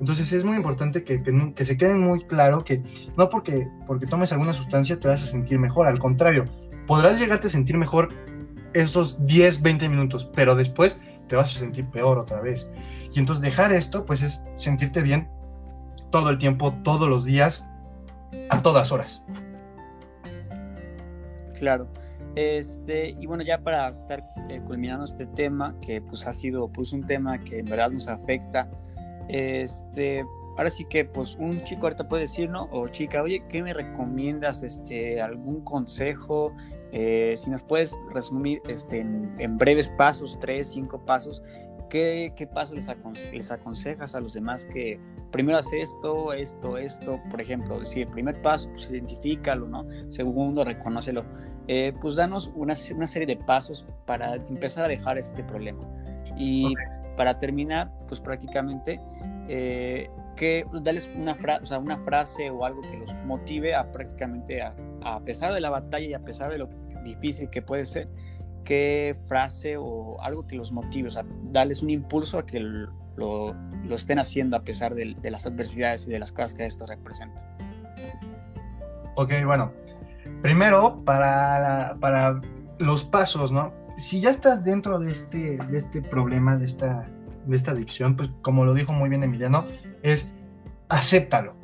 Entonces 0.00 0.32
es 0.32 0.44
muy 0.44 0.56
importante 0.56 1.04
que, 1.04 1.22
que, 1.54 1.64
se 1.64 1.76
quede 1.76 1.94
muy 1.94 2.24
claro 2.24 2.64
que 2.64 2.82
no 3.16 3.30
porque, 3.30 3.68
porque 3.86 4.06
tomes 4.06 4.32
alguna 4.32 4.52
sustancia 4.52 4.98
te 4.98 5.06
vas 5.06 5.22
a 5.22 5.26
sentir 5.26 5.60
mejor, 5.60 5.86
al 5.86 6.00
contrario, 6.00 6.46
podrás 6.88 7.20
llegarte 7.20 7.46
a 7.46 7.50
sentir 7.50 7.76
mejor 7.76 8.08
esos 8.72 9.24
10, 9.24 9.62
20 9.62 9.88
minutos, 9.88 10.28
pero 10.34 10.56
después 10.56 10.98
te 11.28 11.36
vas 11.36 11.54
a 11.54 11.60
sentir 11.60 11.86
peor 11.86 12.18
otra 12.18 12.40
vez. 12.40 12.68
Y 13.14 13.20
entonces 13.20 13.42
dejar 13.42 13.70
esto, 13.70 14.04
pues 14.06 14.22
es 14.22 14.42
sentirte 14.56 15.02
bien 15.02 15.28
todo 16.10 16.30
el 16.30 16.38
tiempo, 16.38 16.74
todos 16.82 17.08
los 17.08 17.24
días, 17.24 17.64
a 18.50 18.60
todas 18.60 18.90
horas. 18.90 19.22
Claro. 21.56 21.86
Este, 22.36 23.10
y 23.10 23.26
bueno, 23.26 23.44
ya 23.44 23.58
para 23.58 23.88
estar 23.88 24.24
eh, 24.48 24.60
culminando 24.66 25.04
este 25.04 25.26
tema, 25.26 25.74
que 25.80 26.00
pues 26.00 26.26
ha 26.26 26.32
sido 26.32 26.68
pues 26.68 26.92
un 26.92 27.06
tema 27.06 27.38
que 27.42 27.60
en 27.60 27.66
verdad 27.66 27.90
nos 27.90 28.08
afecta, 28.08 28.68
este, 29.28 30.24
ahora 30.56 30.70
sí 30.70 30.84
que 30.84 31.04
pues 31.04 31.36
un 31.36 31.62
chico 31.64 31.82
ahorita 31.86 32.08
puede 32.08 32.22
decir, 32.22 32.50
¿no? 32.50 32.68
O 32.72 32.88
chica, 32.88 33.22
oye, 33.22 33.44
¿qué 33.48 33.62
me 33.62 33.72
recomiendas? 33.72 34.62
Este, 34.62 35.20
algún 35.20 35.62
consejo, 35.62 36.54
eh, 36.92 37.34
si 37.36 37.50
nos 37.50 37.62
puedes 37.62 37.98
resumir 38.12 38.62
este, 38.68 39.00
en, 39.00 39.58
breves 39.58 39.90
pasos, 39.90 40.38
tres, 40.40 40.68
cinco 40.72 41.04
pasos, 41.04 41.42
¿qué, 41.94 42.32
qué 42.34 42.48
pasos 42.48 42.74
les, 42.74 42.88
les, 43.32 43.50
aconsejas 43.52 44.16
a 44.16 44.20
los 44.20 44.34
demás 44.34 44.66
que 44.66 44.98
primero 45.30 45.58
hace 45.58 45.80
esto, 45.80 46.32
esto, 46.32 46.76
esto? 46.76 47.20
Por 47.30 47.40
ejemplo, 47.40 47.78
decir, 47.78 48.08
el 48.08 48.12
primer 48.12 48.42
paso, 48.42 48.68
pues 48.70 48.90
identifícalo, 48.90 49.68
¿no? 49.68 49.86
Segundo, 50.10 50.64
reconócelo 50.64 51.24
eh, 51.68 51.92
pues 52.00 52.16
danos 52.16 52.50
una, 52.56 52.74
una, 52.96 53.06
serie 53.06 53.26
de 53.26 53.36
pasos 53.36 53.86
para 54.06 54.34
empezar 54.34 54.86
a 54.86 54.88
dejar 54.88 55.18
este 55.18 55.44
problema. 55.44 55.84
Y 56.36 56.74
para 57.16 57.38
terminar, 57.38 57.92
pues 58.08 58.20
prácticamente, 58.20 58.98
eh, 59.48 60.10
que 60.34 60.66
darles 60.82 61.08
una, 61.14 61.36
o 61.62 61.64
sea, 61.64 61.78
una 61.78 61.98
frase 61.98 62.50
o 62.50 62.64
algo 62.64 62.82
que 62.82 62.96
los 62.96 63.14
motive 63.24 63.76
a 63.76 63.92
prácticamente, 63.92 64.62
a, 64.62 64.74
a, 65.04 65.20
pesar 65.20 65.54
de 65.54 65.60
la 65.60 65.70
batalla 65.70 66.06
y 66.06 66.14
a 66.14 66.24
pesar 66.24 66.50
de 66.50 66.58
lo 66.58 66.68
difícil 67.04 67.48
que 67.50 67.62
puede 67.62 67.86
ser, 67.86 68.08
qué 68.64 69.16
frase 69.26 69.76
o 69.76 70.20
algo 70.20 70.46
que 70.46 70.56
los 70.56 70.72
motive, 70.72 71.08
o 71.08 71.10
sea, 71.10 71.24
darles 71.52 71.82
un 71.82 71.90
impulso 71.90 72.38
a 72.38 72.46
que 72.46 72.60
lo, 72.60 73.54
lo 73.84 73.94
estén 73.94 74.18
haciendo 74.18 74.56
a 74.56 74.62
pesar 74.62 74.94
de, 74.94 75.16
las 75.22 75.46
adversidades 75.46 76.06
y 76.06 76.10
de 76.10 76.18
las 76.18 76.32
cosas 76.32 76.54
que 76.54 76.66
esto 76.66 76.86
representa. 76.86 77.40
Ok, 79.16 79.32
bueno, 79.44 79.72
primero, 80.42 81.02
para, 81.04 81.96
para 82.00 82.40
los 82.78 83.04
pasos, 83.04 83.52
¿no? 83.52 83.72
Si 83.96 84.20
ya 84.20 84.30
estás 84.30 84.64
dentro 84.64 84.98
de 84.98 85.12
este, 85.12 85.56
de 85.56 85.78
este 85.78 86.02
problema, 86.02 86.56
de 86.56 86.64
esta, 86.64 87.08
de 87.46 87.56
esta 87.56 87.70
adicción, 87.70 88.16
pues 88.16 88.30
como 88.42 88.64
lo 88.64 88.74
dijo 88.74 88.92
muy 88.92 89.08
bien 89.08 89.22
Emiliano, 89.22 89.66
es 90.02 90.32
acéptalo. 90.88 91.54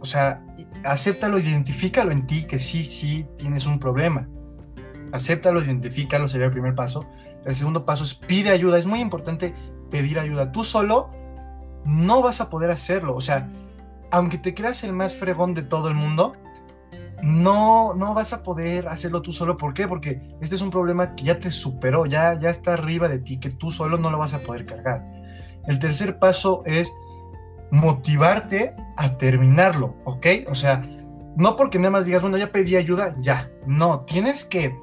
O 0.00 0.04
sea, 0.04 0.44
acéptalo, 0.84 1.40
identifícalo 1.40 2.12
en 2.12 2.26
ti 2.26 2.44
que 2.44 2.60
sí, 2.60 2.84
sí 2.84 3.26
tienes 3.36 3.66
un 3.66 3.80
problema. 3.80 4.28
Acéptalo, 5.12 5.62
identifícalo, 5.62 6.28
sería 6.28 6.46
el 6.46 6.52
primer 6.52 6.74
paso. 6.74 7.06
El 7.44 7.54
segundo 7.54 7.84
paso 7.84 8.04
es 8.04 8.14
pide 8.14 8.50
ayuda. 8.50 8.78
Es 8.78 8.86
muy 8.86 9.00
importante 9.00 9.54
pedir 9.90 10.18
ayuda. 10.18 10.52
Tú 10.52 10.64
solo 10.64 11.10
no 11.84 12.22
vas 12.22 12.40
a 12.40 12.50
poder 12.50 12.70
hacerlo. 12.70 13.14
O 13.14 13.20
sea, 13.20 13.48
aunque 14.10 14.38
te 14.38 14.54
creas 14.54 14.84
el 14.84 14.92
más 14.92 15.14
fregón 15.14 15.54
de 15.54 15.62
todo 15.62 15.88
el 15.88 15.94
mundo, 15.94 16.34
no, 17.22 17.94
no 17.94 18.14
vas 18.14 18.32
a 18.32 18.42
poder 18.42 18.88
hacerlo 18.88 19.22
tú 19.22 19.32
solo. 19.32 19.56
¿Por 19.56 19.74
qué? 19.74 19.88
Porque 19.88 20.20
este 20.40 20.54
es 20.54 20.62
un 20.62 20.70
problema 20.70 21.14
que 21.14 21.24
ya 21.24 21.38
te 21.38 21.50
superó, 21.50 22.06
ya, 22.06 22.38
ya 22.38 22.50
está 22.50 22.74
arriba 22.74 23.08
de 23.08 23.18
ti, 23.18 23.38
que 23.38 23.50
tú 23.50 23.70
solo 23.70 23.98
no 23.98 24.10
lo 24.10 24.18
vas 24.18 24.34
a 24.34 24.40
poder 24.40 24.66
cargar. 24.66 25.04
El 25.66 25.78
tercer 25.78 26.18
paso 26.18 26.62
es 26.64 26.92
motivarte 27.70 28.74
a 28.96 29.16
terminarlo, 29.18 29.96
¿ok? 30.04 30.26
O 30.48 30.54
sea, 30.54 30.82
no 31.36 31.56
porque 31.56 31.78
nada 31.78 31.90
más 31.90 32.06
digas, 32.06 32.22
bueno, 32.22 32.36
ya 32.36 32.52
pedí 32.52 32.76
ayuda, 32.76 33.14
ya. 33.18 33.50
No, 33.66 34.00
tienes 34.00 34.44
que 34.44 34.74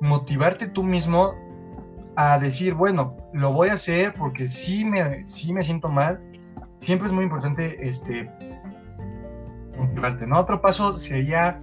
motivarte 0.00 0.66
tú 0.68 0.82
mismo 0.82 1.34
a 2.16 2.38
decir, 2.38 2.74
bueno, 2.74 3.16
lo 3.32 3.52
voy 3.52 3.68
a 3.68 3.74
hacer 3.74 4.14
porque 4.14 4.48
sí 4.48 4.84
me, 4.84 5.26
sí 5.26 5.52
me 5.52 5.62
siento 5.62 5.88
mal. 5.88 6.20
Siempre 6.78 7.08
es 7.08 7.12
muy 7.12 7.24
importante 7.24 7.88
este, 7.88 8.30
motivarte, 9.76 10.26
¿no? 10.26 10.38
Otro 10.38 10.60
paso 10.60 10.98
sería 10.98 11.60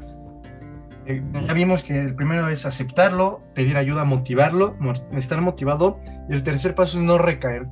eh, 1.08 1.24
ya 1.48 1.54
vimos 1.54 1.84
que 1.84 1.98
el 2.02 2.16
primero 2.16 2.50
es 2.50 2.66
aceptarlo, 2.66 3.42
pedir 3.54 3.78
ayuda, 3.78 4.04
motivarlo, 4.04 4.76
estar 5.14 5.40
motivado. 5.40 6.00
Y 6.30 6.34
el 6.34 6.44
tercer 6.44 6.76
paso 6.76 7.00
es 7.00 7.06
no 7.06 7.18
recaer. 7.18 7.64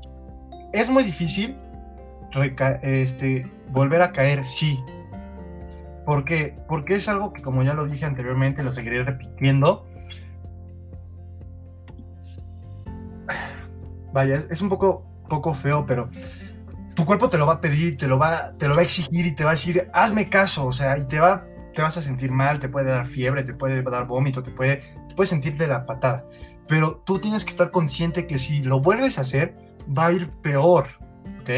Es 0.72 0.90
muy 0.90 1.04
difícil 1.04 1.58
este, 2.82 3.46
volver 3.72 4.02
a 4.02 4.14
caer, 4.14 4.46
sí. 4.46 4.80
¿Por 6.06 6.24
qué? 6.24 6.58
Porque 6.70 6.96
es 6.96 7.10
algo 7.10 7.34
que, 7.34 7.42
como 7.42 7.62
ya 7.64 7.74
lo 7.74 7.86
dije 7.88 8.06
anteriormente, 8.06 8.64
lo 8.64 8.74
seguiré 8.74 9.04
repitiendo. 9.04 9.86
Vaya, 14.16 14.42
es, 14.50 14.62
un 14.62 14.70
poco, 14.70 15.06
poco 15.30 15.54
feo, 15.54 15.86
pero 15.86 16.10
tu 16.96 17.06
cuerpo 17.06 17.30
te 17.30 17.38
lo 17.38 17.46
va 17.46 17.56
a 17.56 17.62
pedir, 17.62 17.98
te 17.98 18.08
lo 18.08 18.18
va, 18.18 18.54
te 18.58 18.68
lo 18.68 18.74
va 18.74 18.82
a 18.82 18.84
exigir 18.84 19.26
y 19.26 19.34
te 19.34 19.44
va 19.44 19.52
a 19.52 19.54
decir, 19.54 19.90
hazme 19.94 20.30
caso, 20.30 20.66
o 20.66 20.72
sea, 20.72 20.98
y 20.98 21.04
te 21.06 21.20
va 21.20 21.46
te 21.76 21.82
vas 21.82 21.98
a 21.98 22.02
sentir 22.02 22.32
mal, 22.32 22.60
te 22.60 22.70
puede 22.70 22.90
dar 22.90 23.06
fiebre, 23.06 23.44
te 23.44 23.54
puede 23.54 23.84
dar 23.84 24.08
vómito, 24.08 24.42
te 24.42 24.50
puede, 24.50 24.78
te 25.10 25.16
puedes 25.16 25.30
sentir 25.30 25.58
de 25.58 25.68
la 25.68 25.86
patada. 25.86 26.26
Pero 26.68 27.04
tú 27.06 27.20
tienes 27.20 27.44
que 27.46 27.52
estar 27.52 27.70
consciente 27.70 28.26
que 28.26 28.40
si 28.40 28.64
lo 28.64 28.80
vuelves 28.80 29.20
a 29.20 29.22
hacer, 29.22 29.56
va 29.86 30.08
a 30.08 30.12
ir 30.14 30.32
peor. 30.42 30.88
¿Ok? 31.42 31.50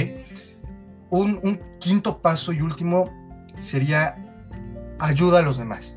Un, 1.12 1.40
un 1.44 1.62
quinto 1.80 2.22
paso 2.22 2.52
y 2.52 2.62
último 2.62 3.10
sería 3.58 4.18
ayuda 5.00 5.40
a 5.40 5.42
los 5.44 5.58
demás. 5.58 5.96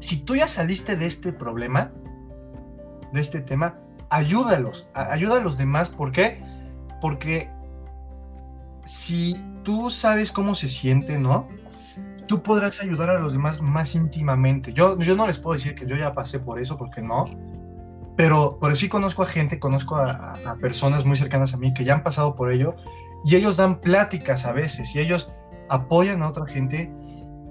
Si 0.00 0.22
tú 0.22 0.34
ya 0.34 0.48
saliste 0.48 0.96
de 0.96 1.06
este 1.06 1.32
problema, 1.32 1.92
de 3.12 3.20
este 3.20 3.40
tema, 3.40 3.78
ayúdalos, 4.10 4.88
ayuda 4.94 5.36
a 5.36 5.40
los 5.40 5.58
demás. 5.58 5.90
¿Por 5.90 6.12
qué? 6.12 6.42
Porque 7.00 7.50
si 8.84 9.36
tú 9.62 9.90
sabes 9.90 10.32
cómo 10.32 10.54
se 10.54 10.68
siente, 10.68 11.18
¿no? 11.18 11.48
tú 12.26 12.42
podrás 12.42 12.82
ayudar 12.82 13.10
a 13.10 13.18
los 13.18 13.32
demás 13.32 13.62
más 13.62 13.94
íntimamente. 13.94 14.72
Yo, 14.72 14.98
yo 14.98 15.16
no 15.16 15.26
les 15.26 15.38
puedo 15.38 15.54
decir 15.54 15.74
que 15.74 15.86
yo 15.86 15.96
ya 15.96 16.12
pasé 16.12 16.38
por 16.38 16.60
eso, 16.60 16.76
porque 16.76 17.00
no, 17.00 17.26
pero, 18.16 18.58
pero 18.60 18.74
sí 18.74 18.88
conozco 18.88 19.22
a 19.22 19.26
gente, 19.26 19.58
conozco 19.58 19.96
a, 19.96 20.34
personas 20.60 21.04
muy 21.04 21.16
cercanas 21.16 21.54
a 21.54 21.58
mí 21.58 21.72
que 21.74 21.84
ya 21.84 21.94
han 21.94 22.02
pasado 22.02 22.34
por 22.34 22.50
ello 22.50 22.74
y 23.24 23.36
ellos 23.36 23.56
dan 23.56 23.80
pláticas 23.80 24.46
a 24.46 24.52
veces 24.52 24.94
y 24.94 25.00
ellos 25.00 25.30
apoyan 25.68 26.22
a 26.22 26.28
otra 26.28 26.46
gente 26.46 26.90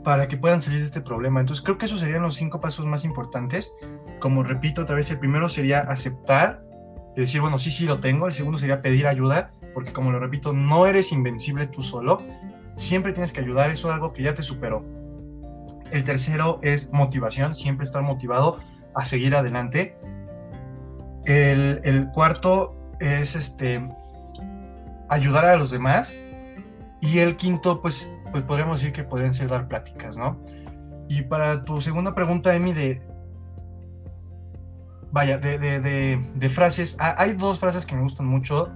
para 0.06 0.30
que 0.30 0.38
puedan 0.38 0.62
salir 0.62 0.80
de 0.80 0.86
este 0.86 1.02
problema. 1.02 1.41
Entonces 1.41 1.62
creo 1.62 1.78
que 1.78 1.88
esos 1.88 2.00
serían 2.00 2.22
los 2.22 2.36
cinco 2.36 2.62
pasos 2.62 2.86
más 2.86 3.04
importantes. 3.04 3.74
Como 4.22 4.44
repito 4.44 4.84
otra 4.84 4.96
vez, 4.96 5.12
el 5.12 5.20
primero 5.20 5.50
sería 5.50 5.82
aceptar 5.82 6.63
y 7.18 7.20
decir, 7.20 7.41
bueno, 7.41 7.60
sí, 7.60 7.70
sí 7.70 7.84
lo 7.84 8.00
tengo. 8.00 8.28
El 8.28 8.34
segundo 8.34 8.58
sería 8.58 8.82
pedir 8.82 9.08
ayuda, 9.08 9.52
porque 9.74 9.91
como 9.91 10.12
lo 10.12 10.20
repito, 10.20 10.54
no 10.54 10.88
eres 10.88 11.12
invencible 11.12 11.68
tú 11.68 11.82
solo 11.82 12.22
siempre 12.76 13.13
tienes 13.13 13.32
que 13.32 13.41
ayudar, 13.41 13.70
eso 13.70 13.88
es 13.89 13.94
algo 13.94 14.13
que 14.13 14.24
ya 14.24 14.34
te 14.34 14.44
superó. 14.44 14.84
El 15.91 16.04
tercero 16.04 16.60
es 16.62 16.91
motivación, 16.91 17.56
siempre 17.56 17.86
estar 17.86 18.02
motivado 18.02 18.60
a 18.94 19.06
seguir 19.06 19.36
adelante. 19.36 19.98
El, 21.26 22.10
cuarto 22.13 22.76
es 23.00 23.36
este, 23.36 23.88
ayudar 25.10 25.46
a 25.46 25.58
los 25.58 25.72
demás. 25.72 26.13
Y 27.02 27.20
el 27.20 27.36
quinto, 27.36 27.82
pues, 27.82 28.12
pues 28.36 28.43
podríamos 28.43 28.82
decir 28.82 28.91
que 28.91 29.06
podrían 29.06 29.34
ser 29.34 29.48
dar 29.48 29.69
pláticas, 29.69 30.17
¿no? 30.17 30.43
Y 31.08 31.21
para 31.21 31.63
tu 31.63 31.80
segunda 31.80 32.13
pregunta, 32.13 32.54
Emi, 32.54 32.74
de... 32.74 33.02
Vaya, 35.10 35.38
de, 35.38 36.19
de 36.36 36.50
frases, 36.50 36.98
ah, 37.00 37.15
hay 37.17 37.32
dos 37.32 37.60
frases 37.60 37.86
que 37.86 37.95
me 37.95 38.02
gustan 38.02 38.26
mucho. 38.26 38.74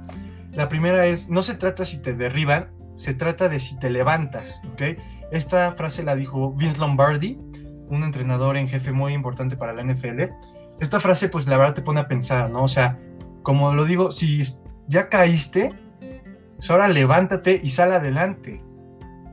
La 0.53 0.69
primera 0.69 1.07
es, 1.07 1.27
no 1.27 1.43
se 1.43 1.55
trata 1.55 1.83
si 1.83 2.01
te 2.01 2.13
derriban, 2.13 2.69
se 2.95 3.13
trata 3.13 3.49
de 3.49 3.59
si 3.59 3.77
te 3.77 3.89
levantas, 3.89 4.61
¿ok? 4.71 4.97
Esta 5.29 5.73
frase 5.73 6.03
la 6.03 6.15
dijo 6.15 6.53
Vince 6.53 6.79
Lombardi, 6.79 7.37
un 7.89 8.03
entrenador 8.03 8.55
en 8.55 8.69
jefe 8.69 8.93
muy 8.93 9.11
importante 9.11 9.57
para 9.57 9.73
la 9.73 9.83
NFL. 9.83 10.21
Esta 10.79 11.01
frase, 11.01 11.27
pues 11.27 11.47
la 11.47 11.57
verdad 11.57 11.73
te 11.73 11.81
pone 11.81 11.99
a 11.99 12.07
pensar, 12.07 12.49
¿no? 12.49 12.63
O 12.63 12.69
sea, 12.69 12.97
como 13.43 13.73
lo 13.73 13.83
digo, 13.83 14.09
si 14.11 14.41
ya 14.87 15.09
caíste, 15.09 15.73
pues 16.55 16.71
ahora 16.71 16.87
levántate 16.87 17.59
y 17.61 17.71
sal 17.71 17.91
adelante. 17.91 18.68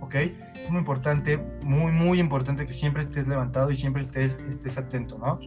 ¿Ok? 0.07 0.15
Es 0.15 0.71
muy 0.71 0.79
importante, 0.79 1.37
muy, 1.63 1.91
muy 1.91 2.21
importante 2.21 2.65
que 2.65 2.73
siempre 2.73 3.03
estés 3.03 3.27
levantado 3.27 3.73
y 3.73 3.77
siempre 3.77 4.03
estés, 4.03 4.39
estés 4.49 4.79
atento, 4.79 5.19
¿no? 5.19 5.41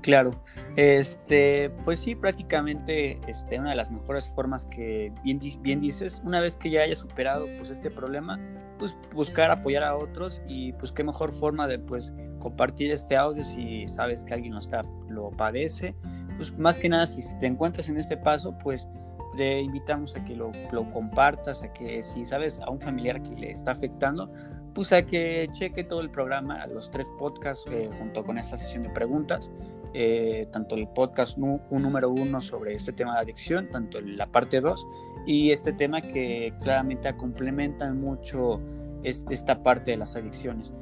Claro, 0.00 0.30
este, 0.76 1.70
pues 1.84 1.98
sí, 1.98 2.14
prácticamente 2.14 3.20
este, 3.26 3.58
una 3.58 3.70
de 3.70 3.76
las 3.76 3.90
mejores 3.90 4.30
formas 4.30 4.64
que 4.64 5.12
bien, 5.22 5.38
bien 5.60 5.80
dices, 5.80 6.22
una 6.24 6.40
vez 6.40 6.56
que 6.56 6.70
ya 6.70 6.82
haya 6.82 6.94
superado 6.94 7.46
pues 7.58 7.68
este 7.70 7.90
problema, 7.90 8.40
pues 8.78 8.96
buscar 9.12 9.50
apoyar 9.50 9.82
a 9.82 9.94
otros 9.96 10.40
y 10.48 10.72
pues 10.74 10.92
qué 10.92 11.04
mejor 11.04 11.32
forma 11.32 11.66
de 11.66 11.78
pues 11.80 12.14
compartir 12.38 12.92
este 12.92 13.16
audio 13.16 13.42
si 13.42 13.88
sabes 13.88 14.24
que 14.24 14.32
alguien 14.32 14.54
lo, 14.54 14.60
está, 14.60 14.82
lo 15.08 15.30
padece, 15.32 15.96
pues 16.36 16.56
más 16.56 16.78
que 16.78 16.88
nada 16.88 17.06
si 17.06 17.22
te 17.38 17.46
encuentras 17.46 17.88
en 17.88 17.98
este 17.98 18.16
paso, 18.16 18.56
pues 18.62 18.88
te 19.36 19.60
invitamos 19.60 20.14
a 20.16 20.24
que 20.24 20.34
lo, 20.34 20.50
lo 20.72 20.90
compartas, 20.90 21.62
a 21.62 21.72
que 21.72 22.02
si 22.02 22.26
sabes 22.26 22.60
a 22.60 22.70
un 22.70 22.80
familiar 22.80 23.22
que 23.22 23.36
le 23.36 23.50
está 23.50 23.72
afectando, 23.72 24.30
pues 24.74 24.92
a 24.92 25.06
que 25.06 25.48
cheque 25.52 25.84
todo 25.84 26.02
el 26.02 26.10
programa, 26.10 26.66
los 26.66 26.90
tres 26.90 27.06
podcasts 27.18 27.64
eh, 27.70 27.88
junto 27.98 28.24
con 28.24 28.36
esta 28.36 28.58
sesión 28.58 28.82
de 28.82 28.90
preguntas, 28.90 29.50
eh, 29.94 30.46
tanto 30.52 30.74
el 30.74 30.86
podcast 30.88 31.38
un 31.38 31.62
número 31.70 32.10
uno 32.10 32.42
sobre 32.42 32.74
este 32.74 32.92
tema 32.92 33.14
de 33.14 33.20
adicción, 33.20 33.70
tanto 33.70 34.00
la 34.02 34.26
parte 34.26 34.60
dos, 34.60 34.86
y 35.24 35.50
este 35.50 35.72
tema 35.72 36.02
que 36.02 36.52
claramente 36.60 37.16
complementan 37.16 37.98
mucho 37.98 38.58
esta 39.02 39.62
parte 39.62 39.92
de 39.92 39.96
las 39.96 40.14
adicciones. 40.14 40.74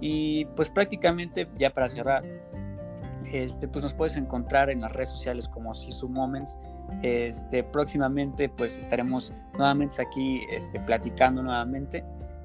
Y 0.00 0.44
pues 0.56 0.70
prácticamente 0.70 1.48
ya 1.56 1.70
para 1.74 1.88
cerrar, 1.88 2.22
este, 3.32 3.66
pues 3.66 3.82
nos 3.82 3.94
puedes 3.94 4.16
encontrar 4.16 4.70
en 4.70 4.82
las 4.82 4.92
redes 4.92 5.08
sociales 5.08 5.48
como 5.48 5.74
Sisu 5.74 6.08
Moments. 6.08 6.58
Este, 7.02 7.64
próximamente 7.64 8.48
pues 8.48 8.76
estaremos 8.76 9.32
nuevamente 9.54 10.00
aquí 10.02 10.42
este, 10.50 10.80
platicando 10.80 11.42
nuevamente. 11.42 12.04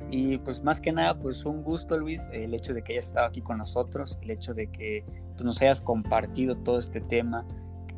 Y 0.10 0.38
pues 0.38 0.64
más 0.64 0.80
que 0.80 0.92
nada, 0.92 1.20
pues 1.20 1.44
un 1.46 1.64
gusto 1.64 1.98
Luis, 1.98 2.30
el 2.32 2.54
hecho 2.54 2.74
de 2.74 2.82
que 2.82 2.94
hayas 2.94 3.08
estado 3.08 3.28
aquí 3.28 3.42
con 3.42 3.58
nosotros, 3.58 4.18
el 4.22 4.32
hecho 4.32 4.54
de 4.54 4.68
que 4.68 5.04
pues, 5.34 5.44
nos 5.44 5.62
hayas 5.62 5.82
compartido 5.82 6.56
todo 6.56 6.80
este 6.80 7.02
tema 7.02 7.46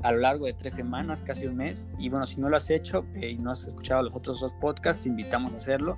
a 0.02 0.12
lo 0.12 0.20
largo 0.20 0.46
de 0.46 0.54
tres 0.54 0.74
semanas, 0.74 1.22
casi 1.22 1.46
un 1.46 1.58
mes. 1.58 1.88
Y 2.00 2.10
bueno, 2.10 2.26
si 2.26 2.42
no 2.42 2.50
lo 2.50 2.56
has 2.56 2.70
hecho 2.70 3.06
eh, 3.16 3.32
y 3.32 3.38
no 3.38 3.52
has 3.52 3.68
escuchado 3.68 4.04
los 4.04 4.16
otros 4.16 4.40
dos 4.40 4.54
podcasts, 4.54 5.04
te 5.04 5.10
invitamos 5.10 5.54
a 5.54 5.56
hacerlo. 5.58 5.98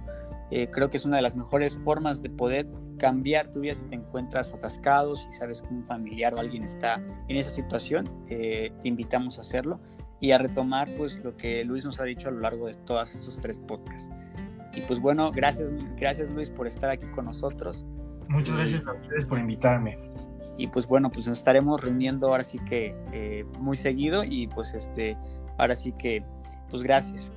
Eh, 0.49 0.67
creo 0.69 0.89
que 0.89 0.97
es 0.97 1.05
una 1.05 1.15
de 1.15 1.21
las 1.21 1.35
mejores 1.35 1.77
formas 1.77 2.21
de 2.21 2.29
poder 2.29 2.67
cambiar 2.97 3.51
tu 3.51 3.61
vida 3.61 3.73
si 3.73 3.85
te 3.85 3.95
encuentras 3.95 4.51
atascado, 4.51 5.15
si 5.15 5.31
sabes 5.31 5.61
que 5.61 5.69
un 5.69 5.85
familiar 5.85 6.33
o 6.33 6.39
alguien 6.39 6.63
está 6.63 7.01
en 7.29 7.37
esa 7.37 7.49
situación, 7.49 8.09
eh, 8.27 8.73
te 8.81 8.89
invitamos 8.89 9.37
a 9.37 9.41
hacerlo 9.41 9.79
y 10.21 10.31
a 10.31 10.37
retomar 10.37 10.93
pues 10.95 11.19
lo 11.23 11.35
que 11.35 11.65
Luis 11.65 11.83
nos 11.83 11.99
ha 11.99 12.03
dicho 12.03 12.29
a 12.29 12.31
lo 12.31 12.39
largo 12.39 12.67
de 12.67 12.75
todos 12.75 13.13
esos 13.13 13.41
tres 13.41 13.59
podcasts. 13.59 14.11
Y 14.73 14.81
pues 14.81 15.01
bueno, 15.01 15.31
gracias, 15.31 15.71
gracias 15.97 16.29
Luis 16.29 16.49
por 16.49 16.67
estar 16.67 16.89
aquí 16.89 17.07
con 17.07 17.25
nosotros. 17.25 17.85
Muchas 18.29 18.55
gracias 18.55 18.87
a 18.87 18.93
ustedes 18.93 19.25
por 19.25 19.39
invitarme. 19.39 19.99
Y 20.57 20.67
pues 20.67 20.87
bueno, 20.87 21.09
pues 21.09 21.27
nos 21.27 21.39
estaremos 21.39 21.81
reuniendo 21.81 22.27
ahora 22.27 22.43
sí 22.43 22.59
que 22.59 22.95
eh, 23.11 23.43
muy 23.59 23.75
seguido 23.75 24.23
y 24.23 24.47
pues 24.47 24.73
este, 24.73 25.17
ahora 25.57 25.75
sí 25.75 25.91
que, 25.91 26.23
pues 26.69 26.83
gracias. 26.83 27.33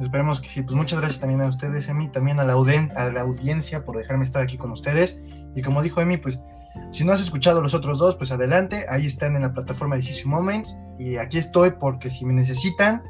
Esperemos 0.00 0.40
que 0.40 0.48
sí. 0.48 0.62
Pues 0.62 0.74
muchas 0.74 0.98
gracias 1.00 1.20
también 1.20 1.42
a 1.42 1.48
ustedes, 1.48 1.88
Emi, 1.90 2.08
también 2.08 2.40
a 2.40 2.44
la, 2.44 2.54
a 2.54 3.10
la 3.10 3.20
audiencia 3.20 3.84
por 3.84 3.98
dejarme 3.98 4.24
estar 4.24 4.40
aquí 4.40 4.56
con 4.56 4.70
ustedes. 4.70 5.20
Y 5.54 5.60
como 5.60 5.82
dijo 5.82 6.00
Emi, 6.00 6.16
pues 6.16 6.40
si 6.90 7.04
no 7.04 7.12
has 7.12 7.20
escuchado 7.20 7.60
los 7.62 7.74
otros 7.74 7.98
dos, 7.98 8.16
pues 8.16 8.32
adelante. 8.32 8.86
Ahí 8.88 9.06
están 9.06 9.36
en 9.36 9.42
la 9.42 9.52
plataforma 9.52 9.96
de 9.96 10.02
Sisu 10.02 10.28
Moments. 10.28 10.76
Y 10.98 11.16
aquí 11.16 11.38
estoy 11.38 11.72
porque 11.72 12.10
si 12.10 12.24
me 12.24 12.32
necesitan, 12.32 13.02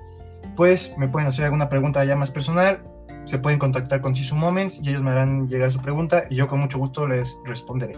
pues 0.57 0.95
me 0.99 1.09
pueden 1.09 1.29
hacer 1.29 1.45
alguna 1.45 1.69
pregunta 1.69 2.05
ya 2.05 2.17
más 2.17 2.31
personal 2.31 2.83
se 3.25 3.39
pueden 3.39 3.59
contactar 3.59 4.01
con 4.01 4.15
Sisu 4.15 4.35
Moments 4.35 4.81
y 4.83 4.89
ellos 4.89 5.03
me 5.03 5.11
harán 5.11 5.47
llegar 5.47 5.71
su 5.71 5.81
pregunta 5.81 6.25
y 6.29 6.37
yo 6.37 6.49
con 6.49 6.61
mucho 6.61 6.79
gusto 6.79 7.07
les 7.07 7.39
responderé. 7.45 7.95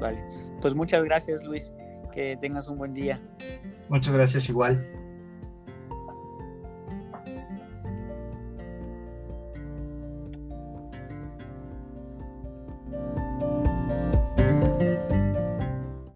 Vale, 0.00 0.22
pues 0.60 0.74
muchas 0.74 1.04
gracias 1.04 1.42
Luis, 1.44 1.72
que 2.12 2.36
tengas 2.40 2.68
un 2.68 2.78
buen 2.78 2.94
día. 2.94 3.20
Muchas 3.88 4.14
gracias 4.14 4.48
igual. 4.48 4.84